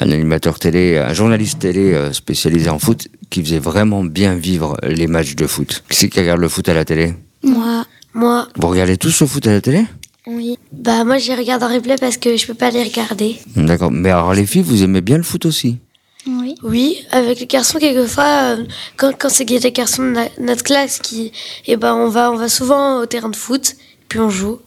un 0.00 0.10
animateur 0.10 0.58
télé, 0.58 0.98
un 0.98 1.12
journaliste 1.12 1.60
télé 1.60 1.94
euh, 1.94 2.12
spécialisé 2.12 2.70
en 2.70 2.80
foot, 2.80 3.06
qui 3.30 3.40
faisait 3.40 3.60
vraiment 3.60 4.02
bien 4.02 4.34
vivre 4.34 4.76
les 4.82 5.06
matchs 5.06 5.36
de 5.36 5.46
foot. 5.46 5.84
Qui 5.88 5.96
c'est 5.96 6.08
qui 6.08 6.18
regarde 6.18 6.40
le 6.40 6.48
foot 6.48 6.68
à 6.68 6.74
la 6.74 6.84
télé? 6.84 7.14
Moi, 7.44 7.84
Moi, 8.14 8.48
Vous 8.56 8.68
regardez 8.68 8.96
tous 8.96 9.20
le 9.20 9.26
foot 9.26 9.46
à 9.46 9.52
la 9.52 9.60
télé? 9.60 9.84
Oui. 10.26 10.58
bah 10.72 11.04
moi, 11.04 11.18
je 11.18 11.28
les 11.28 11.34
regarde 11.36 11.62
en 11.62 11.68
replay 11.72 11.96
parce 11.98 12.16
que 12.16 12.36
je 12.36 12.46
peux 12.46 12.54
pas 12.54 12.70
les 12.70 12.82
regarder. 12.82 13.36
D'accord. 13.56 13.90
Mais 13.90 14.10
alors 14.10 14.34
les 14.34 14.46
filles, 14.46 14.62
vous 14.62 14.82
aimez 14.82 15.00
bien 15.00 15.16
le 15.16 15.22
foot 15.22 15.46
aussi? 15.46 15.78
Oui. 16.26 16.54
Oui, 16.62 16.98
avec 17.10 17.40
les 17.40 17.46
garçons, 17.46 17.78
quelquefois, 17.78 18.56
euh, 18.58 18.64
quand, 18.96 19.12
quand 19.18 19.30
c'est 19.30 19.44
des 19.46 19.58
garçons 19.72 20.02
de 20.02 20.10
na- 20.10 20.28
notre 20.38 20.62
classe 20.62 20.98
qui. 20.98 21.32
Eh 21.66 21.76
ben, 21.76 21.94
on 21.94 22.08
va, 22.08 22.30
on 22.30 22.36
va 22.36 22.48
souvent 22.50 23.00
au 23.00 23.06
terrain 23.06 23.30
de 23.30 23.36
foot, 23.36 23.74
puis 24.08 24.18
on 24.18 24.28
joue. 24.28 24.58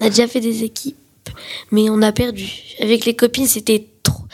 On 0.00 0.06
a 0.06 0.10
déjà 0.10 0.26
fait 0.26 0.40
des 0.40 0.64
équipes, 0.64 0.96
mais 1.70 1.88
on 1.88 2.02
a 2.02 2.10
perdu. 2.12 2.48
Avec 2.82 3.04
les 3.06 3.14
copines, 3.14 3.46
c'était 3.46 3.86
trop- 4.02 4.24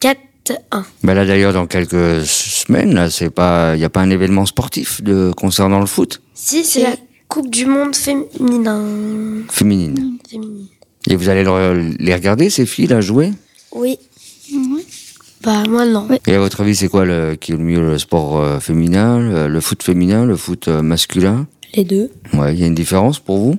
4-1. 0.00 0.84
Ben 1.02 1.14
là 1.14 1.24
d'ailleurs 1.26 1.52
dans 1.52 1.66
quelques 1.66 2.24
semaines, 2.26 2.94
là, 2.94 3.10
c'est 3.10 3.30
pas, 3.30 3.74
il 3.76 3.80
y 3.80 3.84
a 3.84 3.90
pas 3.90 4.00
un 4.00 4.10
événement 4.10 4.46
sportif 4.46 5.02
de 5.02 5.30
concernant 5.36 5.78
le 5.80 5.86
foot? 5.86 6.22
Si, 6.34 6.64
c'est 6.64 6.82
la 6.82 6.96
Coupe 7.34 7.50
du 7.50 7.66
Monde 7.66 7.96
féminin. 7.96 9.42
féminine. 9.50 10.18
Féminine. 10.30 10.66
Et 11.10 11.16
vous 11.16 11.28
allez 11.28 11.42
le- 11.42 11.96
les 11.98 12.14
regarder 12.14 12.48
ces 12.48 12.64
filles 12.64 12.86
là 12.86 13.00
jouer? 13.00 13.32
Oui. 13.74 13.98
Bah, 15.42 15.64
moi, 15.68 15.84
non. 15.84 16.06
Et 16.28 16.32
à 16.32 16.38
votre 16.38 16.60
avis, 16.60 16.76
c'est 16.76 16.86
quoi 16.86 17.04
le, 17.04 17.34
qui 17.34 17.50
est 17.50 17.56
le 17.56 17.62
mieux, 17.64 17.80
le 17.80 17.98
sport 17.98 18.38
euh, 18.40 18.60
féminin, 18.60 19.18
le, 19.18 19.48
le 19.48 19.60
foot 19.60 19.82
féminin, 19.82 20.24
le 20.24 20.36
foot 20.36 20.68
euh, 20.68 20.80
masculin? 20.80 21.48
Les 21.74 21.82
deux. 21.82 22.08
Ouais, 22.34 22.54
il 22.54 22.60
y 22.60 22.62
a 22.62 22.68
une 22.68 22.74
différence 22.76 23.18
pour 23.18 23.38
vous? 23.38 23.56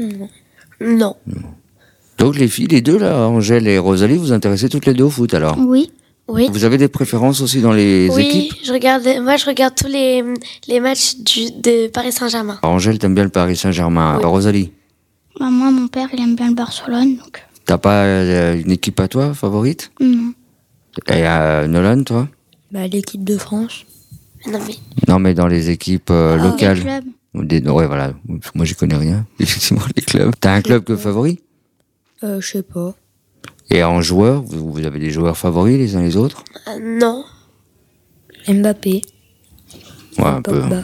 Non. 0.00 0.28
Non. 0.80 1.14
Donc 2.18 2.36
les 2.36 2.48
filles, 2.48 2.66
les 2.66 2.80
deux 2.80 2.98
là, 2.98 3.28
Angèle 3.28 3.68
et 3.68 3.78
Rosalie, 3.78 4.16
vous 4.16 4.32
intéressez 4.32 4.68
toutes 4.68 4.86
les 4.86 4.94
deux 4.94 5.04
au 5.04 5.10
foot 5.10 5.32
alors? 5.32 5.56
Oui. 5.60 5.92
Oui. 6.28 6.48
Vous 6.52 6.64
avez 6.64 6.78
des 6.78 6.88
préférences 6.88 7.40
aussi 7.40 7.60
dans 7.60 7.72
les 7.72 8.08
oui, 8.10 8.22
équipes? 8.26 8.54
je 8.64 8.72
regarde, 8.72 9.02
moi, 9.22 9.36
je 9.36 9.44
regarde 9.44 9.74
tous 9.74 9.88
les, 9.88 10.22
les 10.68 10.80
matchs 10.80 11.16
du, 11.16 11.50
de 11.50 11.88
Paris 11.88 12.12
Saint-Germain. 12.12 12.58
Alors, 12.62 12.76
Angèle, 12.76 12.98
t'aimes 12.98 13.14
bien 13.14 13.24
le 13.24 13.30
Paris 13.30 13.56
Saint-Germain. 13.56 14.18
Oui. 14.18 14.24
Rosalie, 14.24 14.72
Bah, 15.38 15.50
moi, 15.50 15.70
mon 15.70 15.88
père, 15.88 16.08
il 16.12 16.20
aime 16.20 16.36
bien 16.36 16.48
le 16.48 16.54
Barcelone, 16.54 17.16
donc. 17.16 17.44
t'as 17.66 17.76
pas 17.78 18.04
euh, 18.04 18.60
une 18.64 18.70
équipe 18.70 19.00
à 19.00 19.08
toi 19.08 19.34
favorite? 19.34 19.90
Non. 20.00 20.32
Et 21.08 21.26
euh, 21.26 21.66
Nolan, 21.66 22.02
toi? 22.04 22.28
Bah, 22.70 22.86
l'équipe 22.86 23.24
de 23.24 23.36
France. 23.36 23.84
Non, 24.46 24.58
mais 24.66 24.74
Non, 25.08 25.18
mais 25.18 25.34
dans 25.34 25.46
les 25.48 25.70
équipes 25.70 26.10
euh, 26.10 26.36
Ah, 26.38 26.42
locales. 26.44 26.76
les 26.78 26.82
clubs. 26.82 27.04
Des, 27.34 27.60
ouais, 27.68 27.86
voilà. 27.86 28.12
Moi, 28.54 28.64
j'y 28.64 28.74
connais 28.74 28.96
rien. 28.96 29.26
Effectivement, 29.40 29.82
les 29.96 30.02
clubs. 30.02 30.32
T'as 30.38 30.52
un 30.54 30.62
club 30.62 30.84
que 30.84 30.96
favori? 30.96 31.40
Euh, 32.22 32.40
je 32.40 32.46
sais 32.46 32.62
pas. 32.62 32.94
Et 33.74 33.82
en 33.82 34.02
joueurs, 34.02 34.42
vous, 34.42 34.70
vous 34.70 34.84
avez 34.84 34.98
des 34.98 35.10
joueurs 35.10 35.36
favoris 35.36 35.78
les 35.78 35.96
uns 35.96 36.02
les 36.02 36.18
autres? 36.18 36.44
Euh, 36.68 36.78
non. 36.78 37.24
Mbappé. 38.46 39.00
Ouais, 40.18 40.24
un 40.24 40.42
peu. 40.42 40.60
Pogba. 40.60 40.82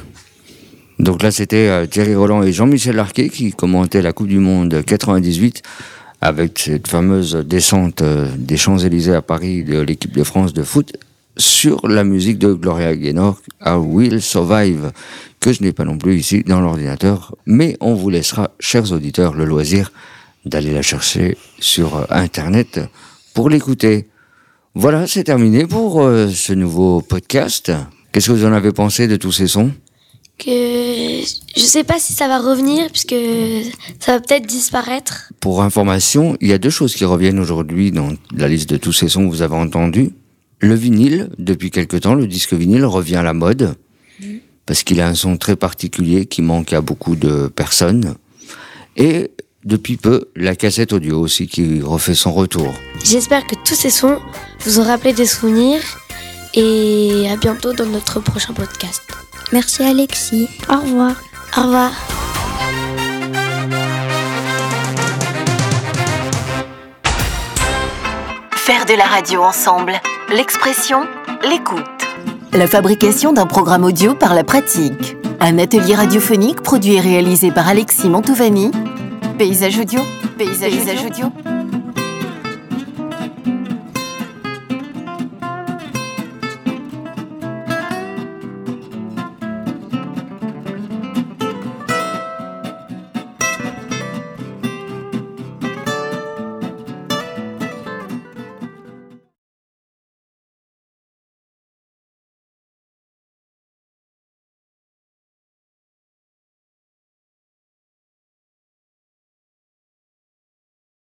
Donc 0.99 1.23
là, 1.23 1.31
c'était 1.31 1.69
euh, 1.69 1.87
Thierry 1.87 2.15
Roland 2.15 2.43
et 2.43 2.51
Jean-Michel 2.51 2.97
Larquet 2.97 3.29
qui 3.29 3.53
commentaient 3.53 4.01
la 4.01 4.15
Coupe 4.15 4.29
du 4.29 4.39
Monde 4.39 4.83
98 4.87 5.63
avec 6.23 6.59
cette 6.59 6.89
fameuse 6.89 7.35
descente 7.37 8.01
euh, 8.01 8.27
des 8.39 8.57
Champs-Élysées 8.57 9.15
à 9.15 9.21
Paris 9.21 9.65
de 9.65 9.81
l'équipe 9.81 10.17
de 10.17 10.25
France 10.25 10.55
de 10.55 10.63
foot 10.63 10.97
sur 11.37 11.87
la 11.87 12.05
musique 12.05 12.39
de 12.39 12.55
Gloria 12.55 12.97
Gaynor, 12.97 13.39
I 13.65 13.75
Will 13.77 14.23
Survive, 14.23 14.93
que 15.41 15.53
je 15.53 15.63
n'ai 15.63 15.73
pas 15.73 15.85
non 15.85 15.99
plus 15.99 16.17
ici 16.17 16.43
dans 16.43 16.61
l'ordinateur, 16.61 17.37
mais 17.47 17.77
on 17.81 17.95
vous 17.95 18.09
laissera, 18.11 18.51
chers 18.59 18.91
auditeurs, 18.93 19.35
le 19.35 19.45
loisir 19.45 19.93
d'aller 20.49 20.73
la 20.73 20.83
chercher 20.83 21.37
sur 21.61 22.07
Internet 22.11 22.81
pour 23.35 23.51
l'écouter. 23.51 24.09
Voilà, 24.75 25.07
c'est 25.07 25.25
terminé 25.25 25.67
pour 25.67 26.03
euh, 26.03 26.29
ce 26.29 26.53
nouveau 26.53 27.01
podcast. 27.01 27.73
Qu'est-ce 28.13 28.29
que 28.29 28.33
vous 28.33 28.45
en 28.45 28.53
avez 28.53 28.73
pensé 28.73 29.09
de 29.09 29.17
tous 29.17 29.33
ces 29.33 29.47
sons? 29.47 29.73
Que 30.39 31.21
je 31.57 31.61
sais 31.61 31.85
pas 31.85 31.99
si 31.99 32.13
ça 32.13 32.29
va 32.29 32.39
revenir 32.39 32.87
puisque 32.91 33.17
ça 33.99 34.13
va 34.13 34.21
peut-être 34.21 34.47
disparaître. 34.47 35.33
Pour 35.41 35.63
information, 35.63 36.37
il 36.41 36.49
y 36.49 36.53
a 36.53 36.59
deux 36.59 36.71
choses 36.71 36.95
qui 36.95 37.05
reviennent 37.05 37.41
aujourd'hui 37.41 37.91
dans 37.91 38.13
la 38.37 38.47
liste 38.47 38.71
de 38.71 38.77
tous 38.77 38.93
ces 38.93 39.09
sons 39.09 39.25
que 39.25 39.31
vous 39.31 39.43
avez 39.43 39.57
entendus. 39.57 40.11
Le 40.61 40.75
vinyle, 40.75 41.31
depuis 41.39 41.71
quelque 41.71 41.97
temps, 41.97 42.15
le 42.15 42.27
disque 42.27 42.55
vinyle 42.55 42.85
revient 42.85 43.17
à 43.17 43.23
la 43.23 43.35
mode 43.35 43.75
parce 44.69 44.83
qu'il 44.83 45.01
a 45.01 45.09
un 45.09 45.15
son 45.15 45.39
très 45.39 45.57
particulier 45.57 46.27
qui 46.27 46.43
manque 46.43 46.73
à 46.73 46.83
beaucoup 46.83 47.17
de 47.17 47.49
personnes. 47.49 48.15
Et 48.97 49.31
depuis 49.65 49.97
peu, 49.97 50.27
la 50.37 50.55
cassette 50.55 50.93
audio 50.93 51.21
aussi 51.21 51.47
qui 51.47 51.81
refait 51.83 52.15
son 52.15 52.33
retour. 52.33 52.73
J'espère 53.03 53.47
que 53.47 53.55
tous 53.65 53.75
ces 53.75 53.91
sons 53.91 54.19
vous 54.61 54.81
ont 54.81 54.85
rappelé 54.85 55.13
des 55.13 55.27
souvenirs 55.27 55.81
et 56.55 57.29
à 57.31 57.37
bientôt 57.37 57.73
dans 57.73 57.87
notre 57.87 58.21
prochain 58.21 58.55
podcast. 58.55 59.03
Merci 59.53 59.83
Alexis. 59.83 60.49
Au 60.69 60.81
revoir. 60.81 61.21
Au 61.57 61.63
revoir. 61.63 61.93
Faire 68.57 68.85
de 68.85 68.95
la 68.95 69.05
radio 69.05 69.43
ensemble, 69.43 69.95
l'expression, 70.31 71.07
l'écoute. 71.43 71.85
La 72.53 72.67
fabrication 72.67 73.33
d'un 73.33 73.47
programme 73.47 73.85
audio 73.85 74.15
par 74.15 74.35
la 74.35 74.45
pratique. 74.45 75.17
Un 75.41 75.59
atelier 75.59 75.95
radiophonique 75.95 76.63
produit 76.63 76.95
et 76.97 77.01
réalisé 77.01 77.51
par 77.51 77.69
Alexis 77.69 78.09
Mantovani. 78.09 78.71
Paysage 79.39 79.79
audio, 79.79 80.05
paysage, 80.37 80.73
paysage 80.73 81.05
audio. 81.07 81.48